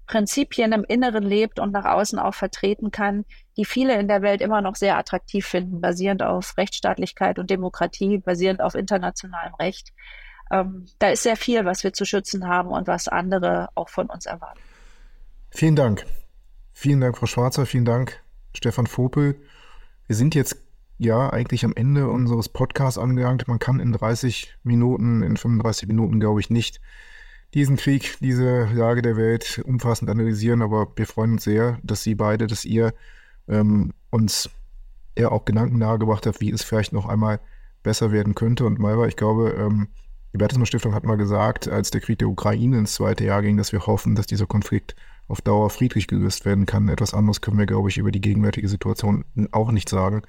Prinzipien 0.07 0.71
im 0.71 0.85
Inneren 0.85 1.23
lebt 1.23 1.59
und 1.59 1.73
nach 1.73 1.85
außen 1.85 2.17
auch 2.17 2.33
vertreten 2.33 2.91
kann, 2.91 3.25
die 3.57 3.65
viele 3.65 3.99
in 3.99 4.07
der 4.07 4.21
Welt 4.21 4.41
immer 4.41 4.61
noch 4.61 4.75
sehr 4.75 4.97
attraktiv 4.97 5.45
finden, 5.45 5.81
basierend 5.81 6.23
auf 6.23 6.57
Rechtsstaatlichkeit 6.57 7.39
und 7.39 7.49
Demokratie, 7.49 8.17
basierend 8.17 8.61
auf 8.61 8.75
internationalem 8.75 9.53
Recht. 9.55 9.93
Ähm, 10.51 10.85
da 10.99 11.09
ist 11.09 11.23
sehr 11.23 11.37
viel, 11.37 11.65
was 11.65 11.83
wir 11.83 11.93
zu 11.93 12.05
schützen 12.05 12.47
haben 12.47 12.69
und 12.69 12.87
was 12.87 13.07
andere 13.07 13.69
auch 13.75 13.89
von 13.89 14.07
uns 14.07 14.25
erwarten. 14.25 14.59
Vielen 15.51 15.75
Dank. 15.75 16.05
Vielen 16.73 17.01
Dank, 17.01 17.17
Frau 17.17 17.25
Schwarzer. 17.25 17.65
Vielen 17.65 17.85
Dank, 17.85 18.21
Stefan 18.53 18.87
Vopel. 18.87 19.39
Wir 20.07 20.15
sind 20.15 20.35
jetzt 20.35 20.57
ja 20.97 21.29
eigentlich 21.29 21.65
am 21.65 21.73
Ende 21.75 22.09
unseres 22.09 22.49
Podcasts 22.49 22.97
angelangt. 22.97 23.47
Man 23.47 23.59
kann 23.59 23.79
in 23.79 23.93
30 23.93 24.53
Minuten, 24.63 25.23
in 25.23 25.37
35 25.37 25.87
Minuten, 25.87 26.19
glaube 26.19 26.41
ich, 26.41 26.49
nicht 26.49 26.81
diesen 27.53 27.77
Krieg, 27.77 28.17
diese 28.19 28.65
Lage 28.65 29.01
der 29.01 29.15
Welt 29.15 29.61
umfassend 29.65 30.09
analysieren, 30.09 30.61
aber 30.61 30.91
wir 30.95 31.07
freuen 31.07 31.33
uns 31.33 31.45
sehr, 31.45 31.79
dass 31.83 32.03
Sie 32.03 32.15
beide, 32.15 32.47
dass 32.47 32.65
ihr 32.65 32.93
ähm, 33.47 33.93
uns 34.09 34.49
ja 35.17 35.31
auch 35.31 35.45
Gedanken 35.45 35.77
nahegebracht 35.77 36.25
habt, 36.25 36.41
wie 36.41 36.51
es 36.51 36.63
vielleicht 36.63 36.93
noch 36.93 37.07
einmal 37.07 37.39
besser 37.83 38.11
werden 38.11 38.35
könnte. 38.35 38.65
Und 38.65 38.79
Malva, 38.79 39.07
ich 39.07 39.15
glaube, 39.15 39.51
ähm, 39.51 39.87
die 40.33 40.37
Bertelsmann 40.37 40.65
Stiftung 40.65 40.93
hat 40.93 41.05
mal 41.05 41.15
gesagt, 41.15 41.69
als 41.69 41.91
der 41.91 42.01
Krieg 42.01 42.19
der 42.19 42.27
Ukraine 42.27 42.77
ins 42.77 42.95
zweite 42.95 43.23
Jahr 43.23 43.41
ging, 43.41 43.55
dass 43.55 43.71
wir 43.71 43.85
hoffen, 43.85 44.15
dass 44.15 44.27
dieser 44.27 44.47
Konflikt 44.47 44.95
auf 45.27 45.41
Dauer 45.41 45.69
friedlich 45.69 46.07
gelöst 46.07 46.45
werden 46.45 46.65
kann. 46.65 46.89
Etwas 46.89 47.13
anderes 47.13 47.41
können 47.41 47.57
wir, 47.57 47.65
glaube 47.65 47.89
ich, 47.89 47.97
über 47.97 48.11
die 48.11 48.21
gegenwärtige 48.21 48.67
Situation 48.67 49.23
auch 49.51 49.71
nicht 49.71 49.89
sagen. 49.89 50.23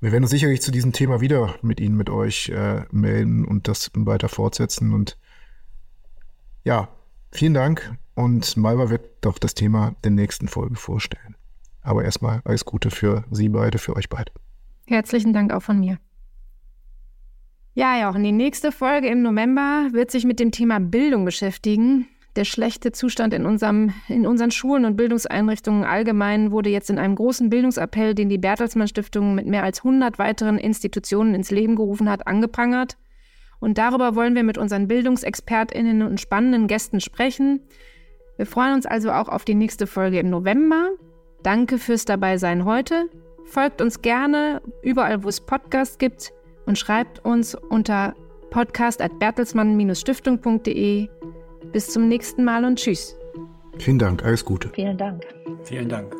Wir 0.00 0.12
werden 0.12 0.24
uns 0.24 0.30
sicherlich 0.30 0.62
zu 0.62 0.70
diesem 0.70 0.92
Thema 0.92 1.20
wieder 1.20 1.54
mit 1.62 1.80
Ihnen, 1.80 1.96
mit 1.96 2.10
euch 2.10 2.50
äh, 2.50 2.84
melden 2.92 3.44
und 3.44 3.66
das 3.66 3.90
weiter 3.94 4.28
fortsetzen. 4.28 4.92
Und 4.92 5.18
ja, 6.62 6.88
vielen 7.32 7.54
Dank. 7.54 7.96
Und 8.14 8.56
Malva 8.56 8.90
wird 8.90 9.06
doch 9.22 9.38
das 9.38 9.54
Thema 9.54 9.94
der 10.04 10.10
nächsten 10.10 10.48
Folge 10.48 10.76
vorstellen. 10.76 11.37
Aber 11.88 12.04
erstmal 12.04 12.42
alles 12.44 12.66
Gute 12.66 12.90
für 12.90 13.24
Sie 13.30 13.48
beide, 13.48 13.78
für 13.78 13.96
euch 13.96 14.10
beide. 14.10 14.30
Herzlichen 14.86 15.32
Dank 15.32 15.54
auch 15.54 15.62
von 15.62 15.80
mir. 15.80 15.96
Ja, 17.72 18.10
und 18.10 18.22
die 18.22 18.32
nächste 18.32 18.72
Folge 18.72 19.08
im 19.08 19.22
November 19.22 19.88
wird 19.92 20.10
sich 20.10 20.26
mit 20.26 20.38
dem 20.38 20.50
Thema 20.50 20.80
Bildung 20.80 21.24
beschäftigen. 21.24 22.06
Der 22.36 22.44
schlechte 22.44 22.92
Zustand 22.92 23.32
in, 23.32 23.46
unserem, 23.46 23.94
in 24.06 24.26
unseren 24.26 24.50
Schulen 24.50 24.84
und 24.84 24.96
Bildungseinrichtungen 24.96 25.84
allgemein 25.84 26.52
wurde 26.52 26.68
jetzt 26.68 26.90
in 26.90 26.98
einem 26.98 27.14
großen 27.14 27.48
Bildungsappell, 27.48 28.14
den 28.14 28.28
die 28.28 28.36
Bertelsmann 28.36 28.88
Stiftung 28.88 29.34
mit 29.34 29.46
mehr 29.46 29.62
als 29.62 29.78
100 29.78 30.18
weiteren 30.18 30.58
Institutionen 30.58 31.34
ins 31.34 31.50
Leben 31.50 31.74
gerufen 31.74 32.10
hat, 32.10 32.26
angeprangert. 32.26 32.98
Und 33.60 33.78
darüber 33.78 34.14
wollen 34.14 34.34
wir 34.34 34.44
mit 34.44 34.58
unseren 34.58 34.88
Bildungsexpertinnen 34.88 36.02
und 36.02 36.20
spannenden 36.20 36.66
Gästen 36.66 37.00
sprechen. 37.00 37.62
Wir 38.36 38.44
freuen 38.44 38.74
uns 38.74 38.84
also 38.84 39.10
auch 39.10 39.30
auf 39.30 39.46
die 39.46 39.54
nächste 39.54 39.86
Folge 39.86 40.18
im 40.18 40.28
November. 40.28 40.90
Danke 41.42 41.78
fürs 41.78 42.04
Dabeisein 42.04 42.64
heute. 42.64 43.08
Folgt 43.44 43.80
uns 43.80 44.02
gerne 44.02 44.60
überall, 44.82 45.24
wo 45.24 45.28
es 45.28 45.40
Podcasts 45.40 45.98
gibt 45.98 46.32
und 46.66 46.78
schreibt 46.78 47.24
uns 47.24 47.54
unter 47.54 48.14
podcast.bertelsmann-stiftung.de. 48.50 51.08
Bis 51.72 51.90
zum 51.90 52.08
nächsten 52.08 52.44
Mal 52.44 52.64
und 52.64 52.78
tschüss. 52.78 53.16
Vielen 53.78 53.98
Dank, 53.98 54.24
alles 54.24 54.44
Gute. 54.44 54.70
Vielen 54.74 54.98
Dank. 54.98 55.24
Vielen 55.64 55.88
Dank. 55.88 56.14